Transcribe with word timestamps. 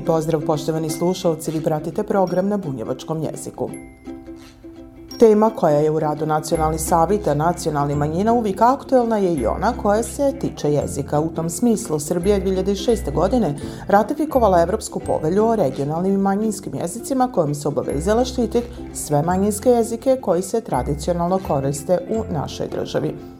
Lijep 0.00 0.06
pozdrav 0.06 0.40
poštovani 0.46 0.90
slušalci, 0.90 1.50
vi 1.50 1.60
pratite 1.62 2.02
program 2.02 2.48
na 2.48 2.56
bunjevačkom 2.56 3.22
jeziku. 3.22 3.70
Tema 5.18 5.50
koja 5.50 5.76
je 5.76 5.90
u 5.90 5.98
radu 6.00 6.26
Nacionalnih 6.26 6.80
savita 6.80 7.34
nacionalnih 7.34 7.96
manjina 7.96 8.32
uvijek 8.32 8.60
aktuelna 8.60 9.18
je 9.18 9.34
i 9.34 9.46
ona 9.46 9.72
koja 9.82 10.02
se 10.02 10.32
tiče 10.40 10.72
jezika. 10.72 11.20
U 11.20 11.28
tom 11.28 11.50
smislu 11.50 11.98
Srbija 11.98 12.36
je 12.36 12.44
2006. 12.44 13.14
godine 13.14 13.58
ratifikovala 13.88 14.62
Evropsku 14.62 15.00
povelju 15.00 15.44
o 15.44 15.56
regionalnim 15.56 16.14
i 16.14 16.18
manjinskim 16.18 16.74
jezicima 16.74 17.32
kojom 17.32 17.54
se 17.54 17.68
obavezala 17.68 18.24
štititi 18.24 18.66
sve 18.94 19.22
manjinske 19.22 19.70
jezike 19.70 20.16
koji 20.20 20.42
se 20.42 20.60
tradicionalno 20.60 21.40
koriste 21.48 21.98
u 22.10 22.32
našoj 22.32 22.68
državi. 22.68 23.39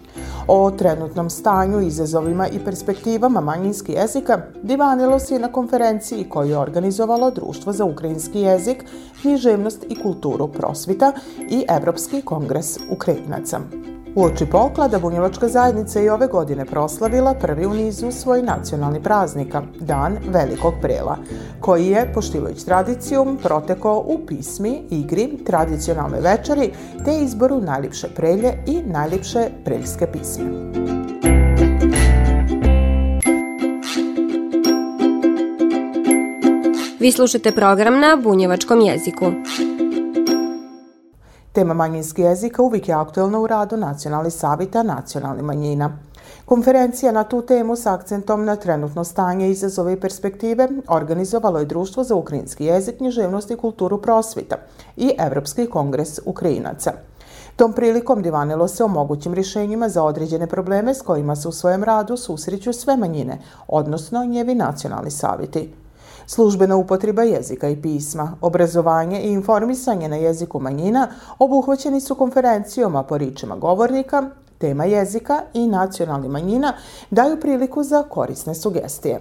O 0.53 0.71
trenutnom 0.71 1.31
stanju, 1.31 1.81
izazovima 1.81 2.49
i 2.49 2.59
perspektivama 2.65 3.41
manjinskih 3.41 3.95
jezika 3.95 4.41
divanilo 4.63 5.19
se 5.19 5.39
na 5.39 5.53
konferenciji 5.53 6.25
koju 6.29 6.51
je 6.51 6.59
organizovalo 6.59 7.31
Društvo 7.31 7.73
za 7.73 7.85
ukrajinski 7.85 8.41
jezik, 8.41 8.85
književnost 9.23 9.85
i 9.89 10.03
kulturu 10.03 10.49
prosvita 10.49 11.13
i 11.51 11.65
Evropski 11.69 12.23
kongres 12.23 12.79
Ukrajinaca. 12.91 13.61
U 14.15 14.25
oči 14.25 14.47
poklada 14.47 14.99
Bunjevačka 14.99 15.49
zajednica 15.49 16.01
i 16.01 16.09
ove 16.09 16.27
godine 16.27 16.65
proslavila 16.65 17.35
prvi 17.35 17.67
u 17.67 17.75
nizu 17.75 18.11
svoj 18.11 18.43
nacionalni 18.43 19.03
praznika, 19.03 19.63
Dan 19.81 20.19
Velikog 20.29 20.75
prela, 20.83 21.17
koji 21.61 21.87
je, 21.87 22.13
poštivajući 22.15 22.67
tradicijum, 22.67 23.39
protekao 23.43 24.05
u 24.07 24.19
pismi, 24.27 24.83
igri, 24.91 25.39
tradicionalnoj 25.47 26.21
večeri 26.21 26.71
te 27.05 27.19
izboru 27.21 27.61
najljepše 27.61 28.09
prelje 28.17 28.53
i 28.67 28.83
najljepše 28.87 29.49
preljske 29.65 30.07
pisme. 30.07 30.45
Vi 37.01 37.13
slušate 37.13 37.53
program 37.53 38.01
na 38.01 38.17
bunjevačkom 38.23 38.81
jeziku. 38.81 39.33
Tema 41.53 41.75
manjinski 41.75 42.23
jezika 42.23 42.63
uvijek 42.63 42.89
je 42.89 42.95
aktuelna 42.95 43.41
u 43.41 43.47
radu 43.47 43.77
Nacionalnih 43.77 44.33
savita 44.33 44.83
nacionalnih 44.83 45.45
manjina. 45.45 45.99
Konferencija 46.45 47.13
na 47.13 47.25
tu 47.25 47.43
temu 47.43 47.77
s 47.77 47.87
akcentom 47.87 48.45
na 48.45 48.57
trenutno 48.57 49.05
stanje, 49.05 49.51
izazove 49.51 49.93
i 49.93 50.01
perspektive 50.01 50.69
organizovalo 50.89 51.59
je 51.59 51.65
Društvo 51.65 52.05
za 52.05 52.15
ukrajinski 52.15 52.65
jezik, 52.65 52.97
književnost 52.97 53.51
i 53.51 53.57
kulturu 53.57 54.03
prosvita 54.03 54.57
i 54.97 55.13
Evropski 55.19 55.67
kongres 55.67 56.21
Ukrajinaca. 56.27 56.93
Tom 57.57 57.73
prilikom 57.73 58.23
divanilo 58.23 58.69
se 58.69 58.85
o 58.85 58.89
mogućim 58.89 59.35
rješenjima 59.35 59.89
za 59.89 60.03
određene 60.03 60.47
probleme 60.47 60.95
s 60.95 61.03
kojima 61.03 61.37
se 61.37 61.49
u 61.49 61.53
svojem 61.53 61.85
radu 61.85 62.17
susreću 62.17 62.73
sve 62.73 62.97
manjine, 62.97 63.39
odnosno 63.69 64.25
njevi 64.25 64.55
nacionalni 64.55 65.11
saviti. 65.11 65.73
Službena 66.27 66.77
upotreba 66.77 67.23
jezika 67.23 67.69
i 67.69 67.83
pisma, 67.83 68.33
obrazovanje 68.41 69.21
i 69.21 69.33
informisanje 69.33 70.09
na 70.09 70.17
jeziku 70.17 70.61
manjina 70.61 71.09
obuhvaćeni 71.39 72.01
su 72.01 72.15
konferencijom, 72.15 72.97
a 72.97 73.03
po 73.03 73.19
ričima 73.19 73.57
govornika, 73.57 74.31
tema 74.59 74.85
jezika 74.85 75.41
i 75.55 75.67
nacionalni 75.67 76.29
manjina 76.29 76.73
daju 77.11 77.41
priliku 77.41 77.83
za 77.83 78.03
korisne 78.03 78.55
sugestije. 78.55 79.21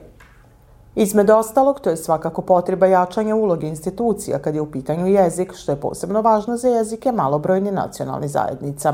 Izmed 0.95 1.29
ostalog, 1.29 1.79
to 1.79 1.89
je 1.89 1.97
svakako 1.97 2.41
potreba 2.41 2.85
jačanja 2.85 3.35
uloge 3.35 3.67
institucija 3.67 4.39
kad 4.39 4.55
je 4.55 4.61
u 4.61 4.71
pitanju 4.71 5.07
jezik, 5.07 5.53
što 5.55 5.71
je 5.71 5.81
posebno 5.81 6.21
važno 6.21 6.57
za 6.57 6.67
jezike 6.67 7.11
malobrojni 7.11 7.71
nacionalni 7.71 8.27
zajednica. 8.27 8.93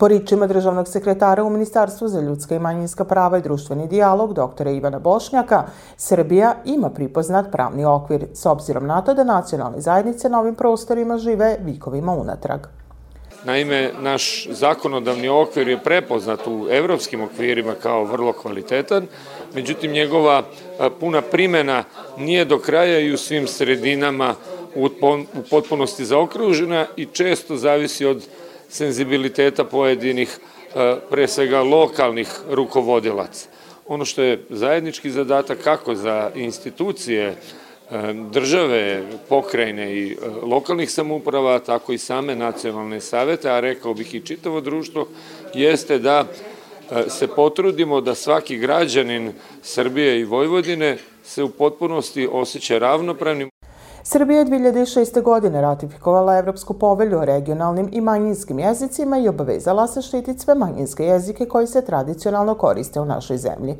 Po 0.00 0.08
ričima 0.08 0.46
državnog 0.46 0.88
sekretara 0.88 1.44
u 1.44 1.50
Ministarstvu 1.50 2.08
za 2.08 2.20
ljudska 2.20 2.54
i 2.54 2.58
manjinska 2.58 3.04
prava 3.04 3.38
i 3.38 3.42
društveni 3.42 3.88
dijalog, 3.88 4.34
doktora 4.34 4.70
Ivana 4.70 4.98
Bošnjaka, 4.98 5.64
Srbija 5.96 6.54
ima 6.64 6.90
pripoznat 6.90 7.52
pravni 7.52 7.84
okvir, 7.84 8.26
s 8.34 8.46
obzirom 8.46 8.86
na 8.86 9.02
to 9.02 9.14
da 9.14 9.24
nacionalne 9.24 9.80
zajednice 9.80 10.28
na 10.28 10.40
ovim 10.40 10.54
prostorima 10.54 11.18
žive 11.18 11.56
vikovima 11.60 12.12
unatrag. 12.12 12.60
Naime, 13.44 13.90
naš 14.00 14.46
zakonodavni 14.50 15.28
okvir 15.28 15.68
je 15.68 15.78
prepoznat 15.78 16.46
u 16.46 16.66
evropskim 16.70 17.22
okvirima 17.22 17.74
kao 17.82 18.04
vrlo 18.04 18.32
kvalitetan, 18.32 19.06
međutim 19.54 19.92
njegova 19.92 20.42
puna 21.00 21.22
primena 21.22 21.84
nije 22.18 22.44
do 22.44 22.58
kraja 22.58 23.00
i 23.00 23.12
u 23.12 23.18
svim 23.18 23.46
sredinama 23.46 24.34
u 24.74 24.88
potpunosti 25.50 26.04
zaokružena 26.04 26.86
i 26.96 27.06
često 27.06 27.56
zavisi 27.56 28.06
od 28.06 28.26
senzibiliteta 28.70 29.64
pojedinih, 29.64 30.38
e, 30.74 30.96
pre 31.10 31.28
svega 31.28 31.62
lokalnih 31.62 32.28
rukovodilaca. 32.50 33.48
Ono 33.86 34.04
što 34.04 34.22
je 34.22 34.44
zajednički 34.50 35.10
zadatak 35.10 35.58
kako 35.64 35.94
za 35.94 36.30
institucije 36.34 37.26
e, 37.26 37.34
države, 38.30 39.02
pokrajine 39.28 39.94
i 39.94 40.12
e, 40.12 40.16
lokalnih 40.42 40.90
samouprava, 40.90 41.58
tako 41.58 41.92
i 41.92 41.98
same 41.98 42.36
nacionalne 42.36 43.00
savete, 43.00 43.50
a 43.50 43.60
rekao 43.60 43.94
bih 43.94 44.14
i 44.14 44.26
čitavo 44.26 44.60
društvo, 44.60 45.08
jeste 45.54 45.98
da 45.98 46.24
se 47.08 47.26
potrudimo 47.26 48.00
da 48.00 48.14
svaki 48.14 48.58
građanin 48.58 49.32
Srbije 49.62 50.20
i 50.20 50.24
Vojvodine 50.24 50.98
se 51.24 51.42
u 51.42 51.48
potpunosti 51.48 52.28
osjeća 52.32 52.78
ravnopravnim. 52.78 53.49
Srbija 54.12 54.38
je 54.38 54.46
2006. 54.46 55.22
godine 55.22 55.60
ratifikovala 55.60 56.38
Evropsku 56.38 56.74
povelju 56.74 57.18
o 57.18 57.24
regionalnim 57.24 57.88
i 57.92 58.00
manjinskim 58.00 58.58
jezicima 58.58 59.18
i 59.18 59.28
obavezala 59.28 59.86
se 59.86 60.02
štititi 60.02 60.40
sve 60.40 60.54
manjinske 60.54 61.04
jezike 61.04 61.46
koji 61.46 61.66
se 61.66 61.82
tradicionalno 61.82 62.54
koriste 62.54 63.00
u 63.00 63.04
našoj 63.04 63.36
zemlji. 63.36 63.76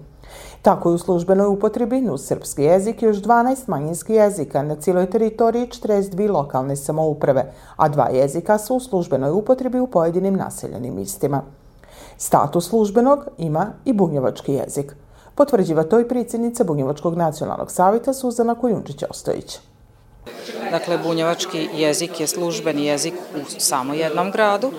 Tako 0.62 0.88
je 0.88 0.94
u 0.94 0.98
službenoj 0.98 1.46
upotrebi 1.46 2.08
uz 2.10 2.26
srpski 2.26 2.62
jezik 2.62 3.02
još 3.02 3.16
12 3.16 3.56
manjinskih 3.66 4.16
jezika 4.16 4.62
na 4.62 4.74
cijeloj 4.74 5.10
teritoriji 5.10 5.66
42 5.66 6.30
lokalne 6.30 6.76
samouprave, 6.76 7.52
a 7.76 7.88
dva 7.88 8.08
jezika 8.08 8.58
su 8.58 8.76
u 8.76 8.80
službenoj 8.80 9.30
upotrebi 9.30 9.80
u 9.80 9.86
pojedinim 9.86 10.34
naseljenim 10.34 10.94
mistima. 10.94 11.42
Status 12.18 12.68
službenog 12.68 13.28
ima 13.38 13.66
i 13.84 13.92
bunjevački 13.92 14.52
jezik. 14.52 14.97
Potvrđiva 15.34 15.82
to 15.82 16.00
i 16.00 16.08
predsjednica 16.08 16.64
Bunjevačkog 16.64 17.16
nacionalnog 17.16 17.70
savita 17.70 18.12
Suzana 18.12 18.54
Kujundžić-Ostojić. 18.54 19.69
Dakle, 20.70 20.98
bunjevački 20.98 21.69
jezik 21.75 22.20
je 22.20 22.26
službeni 22.26 22.86
jezik 22.86 23.14
u 23.34 23.60
samo 23.60 23.94
jednom 23.94 24.31
gradu. 24.31 24.72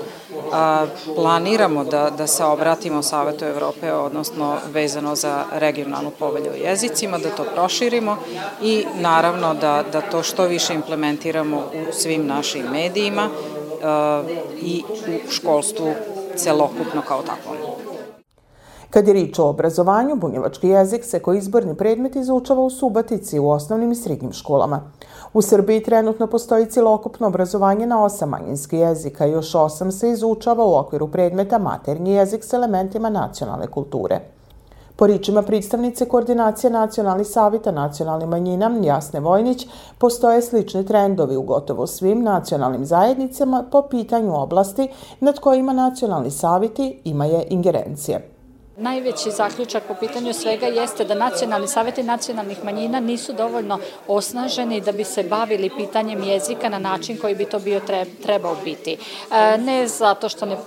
A, 0.51 0.85
planiramo 1.15 1.83
da, 1.83 2.09
da 2.09 2.27
se 2.27 2.43
obratimo 2.43 3.03
Savetu 3.03 3.45
Evrope, 3.45 3.93
odnosno 3.93 4.57
vezano 4.73 5.15
za 5.15 5.43
regionalnu 5.51 6.11
povelju 6.19 6.51
o 6.51 6.67
jezicima, 6.67 7.17
da 7.17 7.29
to 7.29 7.43
proširimo 7.43 8.17
i 8.61 8.85
naravno 8.99 9.53
da, 9.53 9.83
da 9.91 10.01
to 10.01 10.23
što 10.23 10.43
više 10.43 10.73
implementiramo 10.73 11.57
u 11.57 11.93
svim 11.93 12.27
našim 12.27 12.65
medijima 12.71 13.29
i 14.61 14.83
u 15.27 15.31
školstvu 15.31 15.93
celokupno 16.35 17.01
kao 17.07 17.21
takvom. 17.21 17.57
Kad 18.91 19.07
je 19.07 19.13
rič 19.13 19.39
o 19.39 19.45
obrazovanju, 19.49 20.15
bunjevački 20.15 20.67
jezik 20.67 21.03
se 21.05 21.19
koji 21.19 21.37
izborni 21.37 21.75
predmet 21.75 22.15
izučava 22.15 22.61
u 22.61 22.69
Subatici 22.69 23.39
u 23.39 23.49
osnovnim 23.49 23.91
i 23.91 23.95
srednjim 23.95 24.33
školama. 24.33 24.81
U 25.33 25.41
Srbiji 25.41 25.83
trenutno 25.83 26.27
postoji 26.27 26.65
cilokupno 26.65 27.27
obrazovanje 27.27 27.87
na 27.87 28.03
osam 28.03 28.29
manjinskih 28.29 28.79
jezika 28.79 29.25
još 29.25 29.55
osam 29.55 29.91
se 29.91 30.09
izučava 30.09 30.65
u 30.65 30.75
okviru 30.75 31.07
predmeta 31.07 31.57
maternji 31.57 32.11
jezik 32.11 32.43
s 32.43 32.53
elementima 32.53 33.09
nacionalne 33.09 33.67
kulture. 33.67 34.19
Po 34.95 35.07
ričima 35.07 35.41
predstavnice 35.41 36.05
Koordinacije 36.05 36.71
nacionalnih 36.71 37.27
savita 37.27 37.71
nacionalnih 37.71 38.27
manjina 38.27 38.71
Jasne 38.83 39.19
Vojnić, 39.19 39.67
postoje 39.97 40.41
slični 40.41 40.85
trendovi 40.85 41.35
u 41.35 41.41
gotovo 41.41 41.87
svim 41.87 42.23
nacionalnim 42.23 42.85
zajednicama 42.85 43.63
po 43.71 43.81
pitanju 43.81 44.41
oblasti 44.41 44.89
nad 45.19 45.39
kojima 45.39 45.73
nacionalni 45.73 46.31
saviti 46.31 47.01
imaju 47.03 47.41
ingerencije. 47.49 48.40
Najveći 48.77 49.31
zaključak 49.31 49.83
po 49.87 49.95
pitanju 49.99 50.33
svega 50.33 50.67
jeste 50.67 51.05
da 51.05 51.13
nacionalni 51.13 51.67
saveti 51.67 52.03
nacionalnih 52.03 52.63
manjina 52.63 52.99
nisu 52.99 53.33
dovoljno 53.33 53.79
osnaženi 54.07 54.81
da 54.81 54.91
bi 54.91 55.03
se 55.03 55.23
bavili 55.23 55.69
pitanjem 55.77 56.23
jezika 56.23 56.69
na 56.69 56.79
način 56.79 57.17
koji 57.17 57.35
bi 57.35 57.45
to 57.45 57.59
bio 57.59 57.81
trebao 58.23 58.55
biti. 58.63 58.97
E, 59.31 59.57
ne 59.57 59.87
zato 59.87 60.29
što 60.29 60.45
ne, 60.45 60.57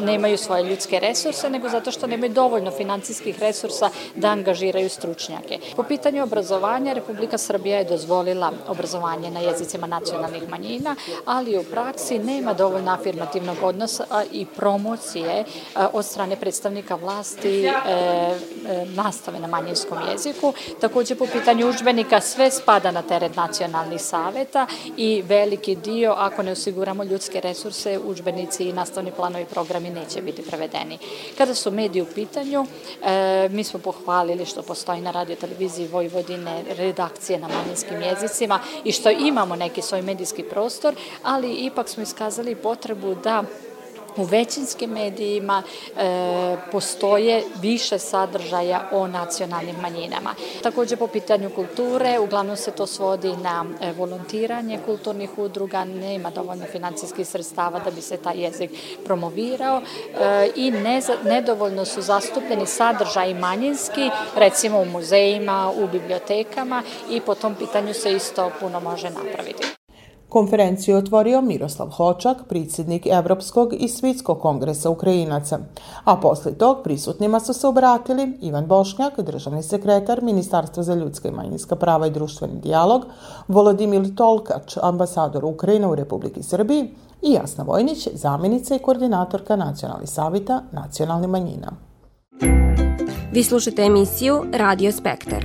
nemaju 0.00 0.38
svoje 0.38 0.64
ljudske 0.64 1.00
resurse, 1.00 1.50
nego 1.50 1.68
zato 1.68 1.90
što 1.90 2.06
nemaju 2.06 2.32
dovoljno 2.32 2.70
financijskih 2.70 3.38
resursa 3.40 3.90
da 4.14 4.28
angažiraju 4.28 4.88
stručnjake. 4.88 5.58
Po 5.76 5.82
pitanju 5.82 6.22
obrazovanja, 6.22 6.92
Republika 6.92 7.38
Srbija 7.38 7.78
je 7.78 7.84
dozvolila 7.84 8.52
obrazovanje 8.68 9.30
na 9.30 9.40
jezicima 9.40 9.86
nacionalnih 9.86 10.48
manjina, 10.48 10.96
ali 11.24 11.58
u 11.58 11.64
praksi 11.64 12.18
nema 12.18 12.54
dovoljno 12.54 12.92
afirmativnog 12.92 13.56
odnosa 13.62 14.04
i 14.32 14.46
promocije 14.46 15.38
e, 15.38 15.44
od 15.92 16.04
strane 16.04 16.36
predstavnika 16.36 16.94
vlasti 16.94 17.46
e, 17.64 17.68
e, 17.68 18.86
nastave 18.94 19.38
na 19.38 19.46
manjinskom 19.46 19.98
jeziku. 20.10 20.52
Takođe 20.80 21.14
po 21.14 21.26
pitanju 21.26 21.68
učbenika 21.68 22.20
sve 22.20 22.50
spada 22.50 22.90
na 22.90 23.02
teret 23.02 23.36
nacionalnih 23.36 24.00
saveta 24.00 24.66
i 24.96 25.22
veliki 25.22 25.76
dio, 25.76 26.14
ako 26.18 26.42
ne 26.42 26.52
osiguramo 26.52 27.04
ljudske 27.04 27.40
resurse, 27.40 27.98
učbenici 28.04 28.64
i 28.64 28.72
nastavni 28.72 29.10
planovi 29.10 29.42
i 29.42 29.52
programi 29.54 29.90
neće 29.90 30.22
biti 30.22 30.42
prevedeni. 30.42 30.98
Kada 31.38 31.54
su 31.54 31.70
mediji 31.70 32.02
u 32.02 32.06
pitanju, 32.14 32.66
e, 33.04 33.48
mi 33.50 33.64
smo 33.64 33.80
pohvalili 33.80 34.46
što 34.46 34.62
postoji 34.62 35.00
na 35.00 35.10
radio 35.10 35.36
televiziji 35.36 35.88
Vojvodine 35.88 36.62
redakcije 36.78 37.38
na 37.38 37.48
manjinskim 37.48 38.02
jezicima 38.02 38.60
i 38.84 38.92
što 38.92 39.10
imamo 39.10 39.56
neki 39.56 39.82
svoj 39.82 40.02
medijski 40.02 40.42
prostor, 40.42 40.94
ali 41.22 41.52
ipak 41.52 41.88
smo 41.88 42.02
iskazali 42.02 42.54
potrebu 42.54 43.14
da 43.14 43.44
u 44.16 44.24
većinskim 44.24 44.90
medijima 44.90 45.62
e, 45.62 46.56
postoje 46.72 47.42
više 47.60 47.98
sadržaja 47.98 48.88
o 48.92 49.06
nacionalnim 49.06 49.76
manjinama. 49.82 50.34
Takođe 50.62 50.96
po 50.96 51.06
pitanju 51.06 51.50
kulture, 51.54 52.18
uglavnom 52.18 52.56
se 52.56 52.70
to 52.70 52.86
svodi 52.86 53.32
na 53.42 53.64
e, 53.80 53.92
volontiranje 53.92 54.78
kulturnih 54.86 55.38
udruga, 55.38 55.84
nema 55.84 56.30
dovoljno 56.30 56.64
financijskih 56.72 57.28
sredstava 57.28 57.80
da 57.80 57.90
bi 57.90 58.00
se 58.00 58.16
taj 58.16 58.38
jezik 58.38 58.70
promovirao 59.04 59.80
e, 59.80 60.50
i 60.56 60.70
ne, 60.70 61.02
nedovoljno 61.24 61.84
su 61.84 62.02
zastupljeni 62.02 62.66
sadržaji 62.66 63.34
manjinski, 63.34 64.10
recimo 64.36 64.80
u 64.80 64.84
muzejima, 64.84 65.72
u 65.76 65.86
bibliotekama 65.86 66.82
i 67.10 67.20
po 67.20 67.34
tom 67.34 67.54
pitanju 67.54 67.94
se 67.94 68.12
isto 68.12 68.50
puno 68.60 68.80
može 68.80 69.10
napraviti. 69.10 69.75
Konferenciju 70.36 70.96
otvorio 70.96 71.40
Miroslav 71.40 71.88
Hočak, 71.88 72.36
predsjednik 72.48 73.06
Evropskog 73.06 73.74
i 73.78 73.88
Svitskog 73.88 74.40
kongresa 74.40 74.90
Ukrajinaca, 74.90 75.58
a 76.04 76.16
posle 76.16 76.52
tog 76.52 76.82
prisutnima 76.84 77.40
su 77.40 77.52
se 77.52 77.66
obratili 77.66 78.38
Ivan 78.40 78.66
Bošnjak, 78.66 79.20
državni 79.20 79.62
sekretar 79.62 80.22
Ministarstva 80.22 80.82
za 80.82 80.94
ljudska 80.94 81.28
i 81.28 81.32
manjinska 81.32 81.76
prava 81.76 82.06
i 82.06 82.10
društveni 82.10 82.60
dijalog, 82.60 83.06
Volodimir 83.48 84.14
Tolkač, 84.16 84.76
ambasador 84.82 85.44
Ukrajine 85.44 85.86
u 85.86 85.94
Republiki 85.94 86.42
Srbiji 86.42 86.90
i 87.22 87.32
Jasna 87.32 87.64
Vojnić, 87.64 88.08
zamjenica 88.14 88.74
i 88.74 88.78
koordinatorka 88.78 89.56
Nacionalnih 89.56 90.10
savita 90.10 90.62
nacionalnih 90.72 91.28
manjina. 91.28 91.72
Vi 93.32 93.42
slušate 93.42 93.82
emisiju 93.82 94.44
Radio 94.52 94.92
Spektar. 94.92 95.44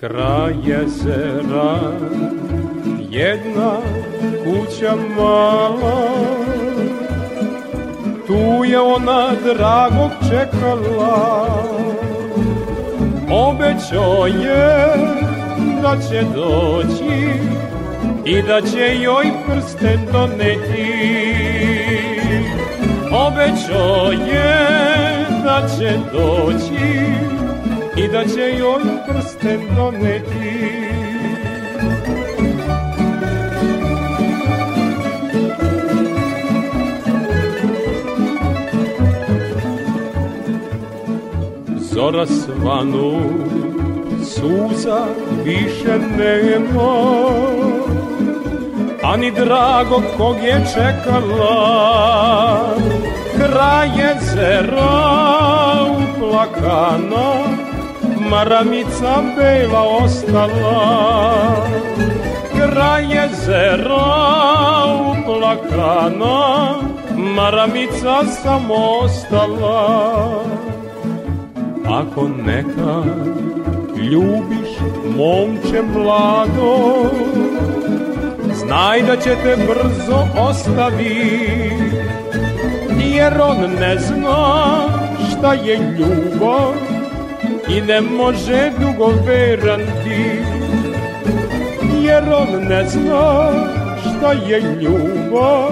Kraj 0.00 0.54
jezera 0.66 1.78
jedna 3.10 3.76
kuća 4.44 4.96
mala. 5.16 6.08
Tu 8.26 8.64
je 8.64 8.80
ona 8.80 9.30
dragog 9.44 10.10
čekala. 10.30 11.64
Obećao 13.30 14.26
je 14.26 14.94
da 15.82 15.96
će 16.08 16.24
doći 16.34 17.30
I 18.24 18.42
da 18.42 18.60
će 18.60 18.96
joj 19.00 19.26
prsten 19.46 20.00
doneti. 20.12 21.34
Obećao 23.12 24.12
je 24.12 24.66
da 25.44 25.68
će 25.78 25.98
doći 26.12 27.39
I 28.04 28.08
da 28.08 28.24
će 28.24 28.58
joj 28.58 28.82
prsten 29.08 29.60
doneti. 29.76 30.70
Zora 41.76 42.26
svanu, 42.26 43.20
suza 44.24 45.06
više 45.44 45.98
nema, 46.18 47.30
ani 49.02 49.30
drago 49.30 50.02
kog 50.16 50.36
je 50.36 50.64
čekala, 50.74 52.74
kraj 53.36 53.88
jezera 53.88 55.20
uplakana, 55.90 57.69
maramica 58.30 59.14
bela 59.36 59.82
ostala. 60.02 61.66
Kraj 62.54 63.04
jezera 63.14 64.06
uplakana, 65.10 66.38
maramica 67.16 68.24
samo 68.42 68.74
ostala. 69.02 69.80
Ako 71.90 72.28
neka 72.28 73.02
ljubiš 74.10 74.68
momče 75.16 75.82
mlado 75.94 76.76
Znaj 78.54 79.02
da 79.02 79.16
će 79.16 79.36
te 79.42 79.56
brzo 79.56 80.26
ostavi 80.38 81.70
Jer 83.04 83.40
on 83.40 83.56
ne 83.80 83.98
zna 83.98 84.88
šta 85.30 85.52
je 85.52 85.76
ljubav 85.76 86.89
I 87.76 87.80
ne 87.80 88.00
može 88.00 88.72
dugo 88.80 89.12
veran 89.26 89.80
ti 89.80 90.42
Jer 92.02 92.24
on 92.32 92.68
ne 92.68 92.84
zna 92.88 93.50
šta 94.00 94.32
je 94.32 94.60
ljubav 94.60 95.70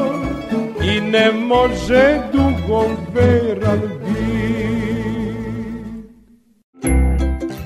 I 0.85 1.01
ne 1.01 1.33
može 1.33 2.21
dugo 2.33 2.85
veran 3.15 3.81
biti 3.81 4.19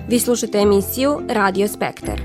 Vi 0.08 0.18
slušate 0.18 0.58
emisiju 0.58 1.20
Radio 1.28 1.68
Spektar. 1.68 2.20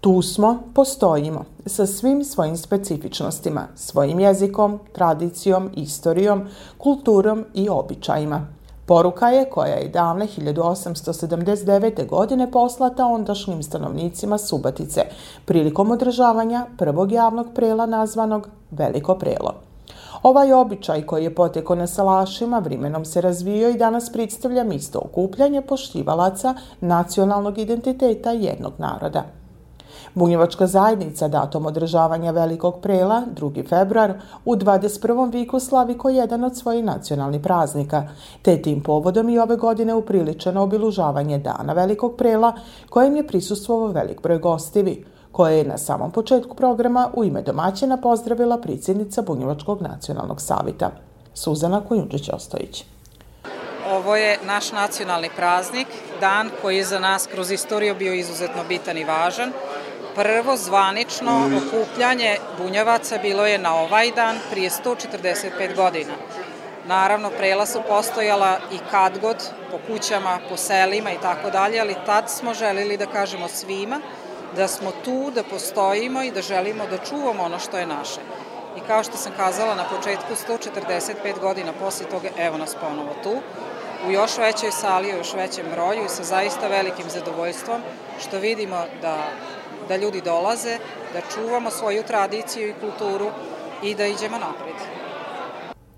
Tu 0.00 0.22
smo, 0.22 0.62
postojimo, 0.74 1.44
sa 1.66 1.86
svim 1.86 2.24
svojim 2.24 2.56
specifičnostima, 2.56 3.66
svojim 3.74 4.20
jezikom, 4.20 4.78
tradicijom, 4.92 5.70
istorijom, 5.76 6.42
kulturom 6.78 7.44
i 7.54 7.68
običajima. 7.68 8.46
Poruka 8.86 9.28
je 9.28 9.50
koja 9.50 9.74
je 9.74 9.88
davne 9.88 10.26
1879. 10.26 12.08
godine 12.08 12.50
poslata 12.50 13.06
ondašnjim 13.06 13.62
stanovnicima 13.62 14.38
Subatice 14.38 15.00
prilikom 15.44 15.90
održavanja 15.90 16.66
prvog 16.78 17.12
javnog 17.12 17.46
prela 17.54 17.86
nazvanog 17.86 18.48
Veliko 18.70 19.14
prelo. 19.14 19.54
Ovaj 20.22 20.52
običaj 20.52 21.06
koji 21.06 21.24
je 21.24 21.34
poteko 21.34 21.74
na 21.74 21.86
salašima 21.86 22.58
vrimenom 22.58 23.04
se 23.04 23.20
razvio 23.20 23.68
i 23.68 23.78
danas 23.78 24.12
predstavlja 24.12 24.64
misto 24.64 24.98
okupljanje 24.98 25.62
poštivalaca 25.62 26.54
nacionalnog 26.80 27.58
identiteta 27.58 28.30
jednog 28.30 28.72
naroda. 28.78 29.24
Bunjevačka 30.14 30.66
zajednica 30.66 31.28
datom 31.28 31.66
održavanja 31.66 32.30
Velikog 32.30 32.80
prela, 32.80 33.22
2. 33.36 33.68
februar, 33.68 34.12
u 34.44 34.56
21. 34.56 35.32
viku 35.32 35.60
slavi 35.60 35.98
ko 35.98 36.08
jedan 36.08 36.44
od 36.44 36.56
svojih 36.56 36.84
nacionalnih 36.84 37.40
praznika, 37.40 38.02
te 38.42 38.62
tim 38.62 38.82
povodom 38.82 39.28
i 39.28 39.38
ove 39.38 39.56
godine 39.56 39.94
upriličeno 39.94 40.62
obilužavanje 40.62 41.38
Dana 41.38 41.72
Velikog 41.72 42.16
prela, 42.16 42.52
kojem 42.90 43.16
je 43.16 43.26
prisustvovao 43.26 43.88
velik 43.88 44.22
broj 44.22 44.38
gostivi, 44.38 45.04
koje 45.32 45.58
je 45.58 45.64
na 45.64 45.78
samom 45.78 46.10
početku 46.10 46.56
programa 46.56 47.10
u 47.14 47.24
ime 47.24 47.42
domaćina 47.42 47.96
pozdravila 47.96 48.58
predsjednica 48.58 49.22
Bunjevačkog 49.22 49.82
nacionalnog 49.82 50.40
savita, 50.40 50.90
Suzana 51.34 51.82
Kojundžić-Ostojić. 51.88 52.84
Ovo 53.90 54.16
je 54.16 54.38
naš 54.46 54.72
nacionalni 54.72 55.30
praznik, 55.36 55.86
dan 56.20 56.50
koji 56.62 56.76
je 56.76 56.84
za 56.84 56.98
nas 56.98 57.26
kroz 57.26 57.50
istoriju 57.50 57.94
bio 57.94 58.14
izuzetno 58.14 58.62
bitan 58.68 58.98
i 58.98 59.04
važan. 59.04 59.52
Prvo 60.14 60.56
zvanično 60.56 61.50
okupljanje 61.56 62.36
bunjevaca 62.58 63.18
bilo 63.18 63.46
je 63.46 63.58
na 63.58 63.74
ovaj 63.74 64.10
dan 64.10 64.36
prije 64.50 64.70
145 64.70 65.76
godina. 65.76 66.12
Naravno, 66.86 67.30
prela 67.30 67.66
su 67.66 67.82
postojala 67.88 68.58
i 68.72 68.78
kad 68.90 69.18
god, 69.18 69.36
po 69.70 69.78
kućama, 69.86 70.38
po 70.48 70.56
selima 70.56 71.10
i 71.12 71.20
tako 71.22 71.50
dalje, 71.50 71.80
ali 71.80 71.96
tad 72.06 72.30
smo 72.30 72.54
želili 72.54 72.96
da 72.96 73.06
kažemo 73.06 73.48
svima 73.48 74.00
da 74.56 74.68
smo 74.68 74.92
tu, 75.04 75.30
da 75.34 75.42
postojimo 75.42 76.22
i 76.22 76.30
da 76.30 76.42
želimo 76.42 76.86
da 76.86 76.98
čuvamo 76.98 77.42
ono 77.42 77.58
što 77.58 77.78
je 77.78 77.86
naše. 77.86 78.20
I 78.76 78.80
kao 78.86 79.04
što 79.04 79.16
sam 79.16 79.32
kazala 79.36 79.74
na 79.74 79.84
početku, 79.84 80.34
145 80.48 81.40
godina 81.40 81.72
posle 81.72 82.06
toga, 82.06 82.28
evo 82.38 82.58
nas 82.58 82.74
ponovo 82.80 83.14
tu, 83.22 83.34
u 84.08 84.10
još 84.10 84.38
većoj 84.38 84.70
sali, 84.70 85.14
u 85.14 85.16
još 85.16 85.34
većem 85.34 85.66
broju 85.74 86.04
i 86.04 86.08
sa 86.08 86.24
zaista 86.24 86.68
velikim 86.68 87.10
zadovoljstvom 87.10 87.82
što 88.20 88.38
vidimo 88.38 88.84
da, 89.02 89.16
da 89.88 89.96
ljudi 89.96 90.20
dolaze, 90.20 90.78
da 91.12 91.20
čuvamo 91.34 91.70
svoju 91.70 92.02
tradiciju 92.02 92.68
i 92.68 92.74
kulturu 92.80 93.30
i 93.82 93.94
da 93.94 94.06
iđemo 94.06 94.38
napred. 94.38 94.93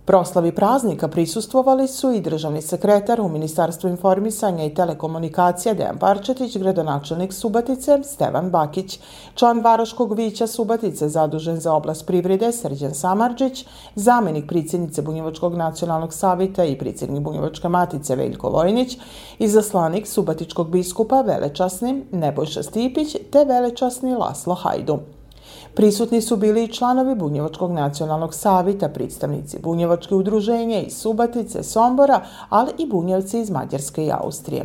Proslavi 0.07 0.53
praznika 0.53 1.09
prisustvovali 1.09 1.89
su 1.89 2.13
i 2.13 2.21
državni 2.21 2.63
sekretar 2.63 3.21
u 3.21 3.29
Ministarstvu 3.29 3.89
informisanja 3.89 4.65
i 4.65 4.75
telekomunikacija 4.75 5.75
Dejan 5.75 5.99
Parčetić, 5.99 6.57
gradonačelnik 6.57 7.33
Subatice 7.33 7.99
Stevan 8.05 8.51
Bakić, 8.51 8.99
član 9.35 9.61
Varoškog 9.61 10.15
vića 10.15 10.47
Subatice 10.47 11.09
zadužen 11.09 11.61
za 11.61 11.73
oblast 11.73 12.07
privrede 12.07 12.53
Srđan 12.53 12.95
Samarđić, 12.95 13.67
zamenik 13.95 14.49
predsjednice 14.49 15.03
Bunjevačkog 15.03 15.55
nacionalnog 15.55 16.15
savita 16.15 16.65
i 16.65 16.79
predsjednik 16.79 17.23
Bunjevačke 17.23 17.69
matice 17.69 18.17
Veljko 18.17 18.51
Vojnić 18.51 18.99
i 19.39 19.49
zaslanik 19.49 20.07
Subatičkog 20.07 20.71
biskupa 20.71 21.21
Velečasni 21.21 22.05
Nebojša 22.13 22.63
Stipić 22.63 23.17
te 23.31 23.45
Velečasni 23.45 24.15
Laslo 24.15 24.55
Hajdu. 24.55 25.16
Prisutni 25.77 26.21
su 26.21 26.37
bili 26.37 26.65
i 26.65 26.69
članovi 26.69 27.15
Bunjevačkog 27.15 27.73
nacionalnog 27.73 28.35
savita, 28.35 28.89
predstavnici 28.89 29.59
Bunjevačke 29.63 30.15
udruženja 30.15 30.81
iz 30.81 30.97
Subatice, 30.97 31.63
Sombora, 31.63 32.21
ali 32.49 32.71
i 32.79 32.87
Bunjevci 32.87 33.41
iz 33.41 33.51
Mađarske 33.51 34.05
i 34.05 34.13
Austrije. 34.13 34.65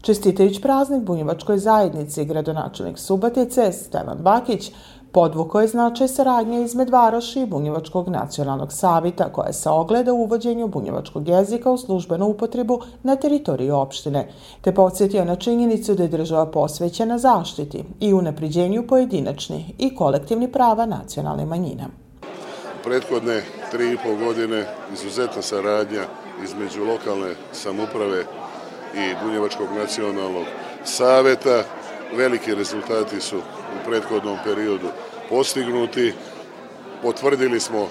Čestitajući 0.00 0.60
praznik 0.60 1.02
Bunjevačkoj 1.02 1.58
zajednici, 1.58 2.24
gradonačelnik 2.24 2.98
Subatice, 2.98 3.72
Stevan 3.72 4.18
Bakić, 4.18 4.72
Podvuko 5.12 5.60
je 5.60 5.68
značaj 5.68 6.08
saradnje 6.08 6.62
izmed 6.62 6.90
Varoši 6.90 7.40
i 7.40 7.46
Bunjevačkog 7.46 8.08
nacionalnog 8.08 8.72
savita 8.72 9.32
koja 9.32 9.52
se 9.52 9.70
ogleda 9.70 10.12
u 10.12 10.16
uvođenju 10.16 10.68
bunjevačkog 10.68 11.28
jezika 11.28 11.70
u 11.70 11.78
službenu 11.78 12.26
upotrebu 12.26 12.80
na 13.02 13.16
teritoriji 13.16 13.70
opštine, 13.70 14.28
te 14.60 14.74
podsjetio 14.74 15.24
na 15.24 15.36
činjenicu 15.36 15.94
da 15.94 16.02
je 16.02 16.08
država 16.08 16.46
posvećena 16.46 17.18
zaštiti 17.18 17.84
i 18.00 18.12
unapriđenju 18.12 18.86
pojedinačnih 18.86 19.72
i 19.78 19.94
kolektivni 19.96 20.52
prava 20.52 20.86
nacionalne 20.86 21.46
manjina. 21.46 21.84
Prethodne 22.84 23.42
tri 23.70 23.92
i 23.92 23.96
pol 24.04 24.16
godine 24.26 24.66
izuzetna 24.92 25.42
saradnja 25.42 26.02
između 26.44 26.84
lokalne 26.84 27.34
samuprave 27.52 28.24
i 28.94 29.24
Bunjevačkog 29.24 29.68
nacionalnog 29.78 30.46
saveta. 30.84 31.62
Veliki 32.16 32.54
rezultati 32.54 33.20
su 33.20 33.36
u 33.74 33.88
prethodnom 33.88 34.38
periodu 34.44 34.88
postignuti. 35.28 36.12
Potvrdili 37.02 37.60
smo 37.60 37.88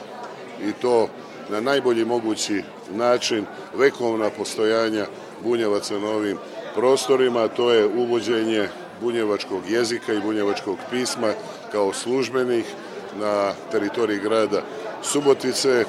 i 0.61 0.73
to 0.81 1.09
na 1.49 1.59
najbolji 1.59 2.05
mogući 2.05 2.63
način 2.91 3.45
vekovna 3.75 4.29
postojanja 4.29 5.05
bunjevaca 5.43 5.99
na 5.99 6.09
ovim 6.09 6.37
prostorima, 6.75 7.47
to 7.47 7.71
je 7.71 7.85
uvođenje 7.85 8.69
bunjevačkog 9.01 9.61
jezika 9.69 10.13
i 10.13 10.21
bunjevačkog 10.21 10.77
pisma 10.91 11.33
kao 11.71 11.93
službenih 11.93 12.65
na 13.19 13.53
teritoriji 13.71 14.19
grada 14.19 14.61
Subotice 15.03 15.85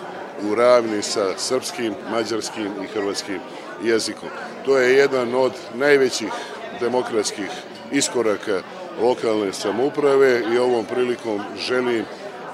u 0.51 0.55
ravni 0.55 1.03
sa 1.03 1.39
srpskim, 1.39 1.95
mađarskim 2.11 2.71
i 2.85 2.87
hrvatskim 2.87 3.41
jezikom. 3.85 4.29
To 4.65 4.79
je 4.79 4.97
jedan 4.97 5.35
od 5.35 5.53
najvećih 5.75 6.33
demokratskih 6.81 7.51
iskoraka 7.93 8.63
lokalne 9.01 9.53
samuprave 9.53 10.43
i 10.55 10.59
ovom 10.59 10.85
prilikom 10.85 11.41
želim 11.59 12.05